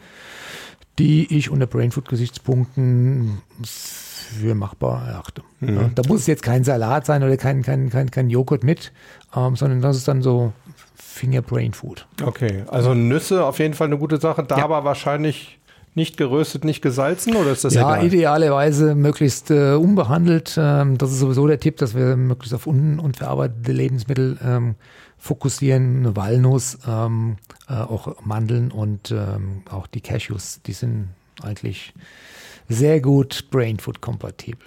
die 0.98 1.36
ich 1.36 1.50
unter 1.50 1.66
Brainfood-Gesichtspunkten 1.66 3.42
für 3.64 4.54
machbar 4.54 5.08
erachte. 5.08 5.42
Mhm. 5.60 5.76
Ja, 5.76 5.90
da 5.94 6.02
muss 6.08 6.20
es 6.20 6.26
jetzt 6.26 6.42
kein 6.42 6.64
Salat 6.64 7.06
sein 7.06 7.22
oder 7.22 7.36
kein, 7.36 7.62
kein, 7.62 7.90
kein, 7.90 8.10
kein 8.10 8.30
Joghurt 8.30 8.64
mit, 8.64 8.92
ähm, 9.36 9.56
sondern 9.56 9.80
das 9.80 9.96
ist 9.96 10.08
dann 10.08 10.22
so 10.22 10.52
Finger 10.96 11.42
Brain 11.42 11.72
Food. 11.72 12.06
Okay, 12.22 12.64
also 12.68 12.94
Nüsse 12.94 13.44
auf 13.44 13.58
jeden 13.58 13.74
Fall 13.74 13.88
eine 13.88 13.98
gute 13.98 14.20
Sache, 14.20 14.42
da 14.42 14.58
ja. 14.58 14.64
aber 14.64 14.84
wahrscheinlich 14.84 15.58
Nicht 15.96 16.16
geröstet, 16.16 16.64
nicht 16.64 16.82
gesalzen 16.82 17.36
oder 17.36 17.52
ist 17.52 17.62
das 17.62 17.74
ja, 17.74 17.94
egal? 17.94 18.06
idealerweise 18.06 18.96
möglichst 18.96 19.52
äh, 19.52 19.74
unbehandelt. 19.74 20.56
Ähm, 20.58 20.98
das 20.98 21.12
ist 21.12 21.20
sowieso 21.20 21.46
der 21.46 21.60
Tipp, 21.60 21.76
dass 21.76 21.94
wir 21.94 22.16
möglichst 22.16 22.52
auf 22.52 22.66
un 22.66 22.98
unverarbeitete 22.98 23.70
Lebensmittel 23.70 24.36
ähm, 24.44 24.74
fokussieren. 25.24 26.14
Walnuss, 26.16 26.78
ähm, 26.86 27.36
äh, 27.66 27.72
auch 27.72 28.22
Mandeln 28.26 28.70
und 28.70 29.10
ähm, 29.10 29.62
auch 29.70 29.86
die 29.86 30.02
Cashews, 30.02 30.60
die 30.66 30.74
sind 30.74 31.08
eigentlich 31.42 31.94
sehr 32.68 33.00
gut 33.00 33.46
Brainfood 33.50 34.02
kompatibel. 34.02 34.66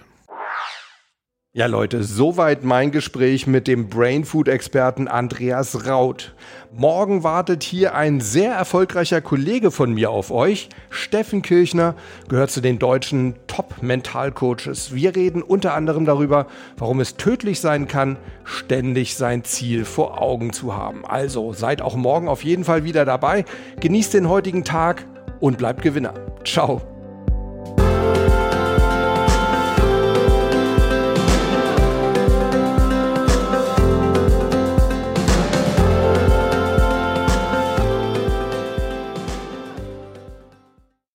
Ja, 1.57 1.65
Leute, 1.65 2.03
soweit 2.03 2.63
mein 2.63 2.91
Gespräch 2.91 3.47
mit 3.47 3.67
dem 3.67 3.89
Brain 3.89 4.25
Food 4.25 4.47
Experten 4.47 5.07
Andreas 5.07 5.87
Raut. 5.87 6.35
Morgen 6.71 7.23
wartet 7.23 7.63
hier 7.63 7.95
ein 7.95 8.21
sehr 8.21 8.53
erfolgreicher 8.53 9.21
Kollege 9.21 9.71
von 9.71 9.91
mir 9.91 10.11
auf 10.11 10.29
euch. 10.29 10.69
Steffen 10.91 11.41
Kirchner 11.41 11.95
gehört 12.29 12.51
zu 12.51 12.61
den 12.61 12.77
deutschen 12.77 13.33
Top-Mentalcoaches. 13.47 14.93
Wir 14.93 15.15
reden 15.15 15.41
unter 15.41 15.73
anderem 15.73 16.05
darüber, 16.05 16.45
warum 16.77 16.99
es 16.99 17.17
tödlich 17.17 17.59
sein 17.59 17.87
kann, 17.87 18.17
ständig 18.43 19.15
sein 19.15 19.43
Ziel 19.43 19.83
vor 19.83 20.21
Augen 20.21 20.53
zu 20.53 20.75
haben. 20.75 21.07
Also 21.07 21.53
seid 21.53 21.81
auch 21.81 21.95
morgen 21.95 22.27
auf 22.27 22.43
jeden 22.43 22.65
Fall 22.65 22.83
wieder 22.83 23.03
dabei. 23.03 23.45
Genießt 23.79 24.13
den 24.13 24.29
heutigen 24.29 24.63
Tag 24.63 25.07
und 25.39 25.57
bleibt 25.57 25.81
Gewinner. 25.81 26.13
Ciao. 26.45 26.96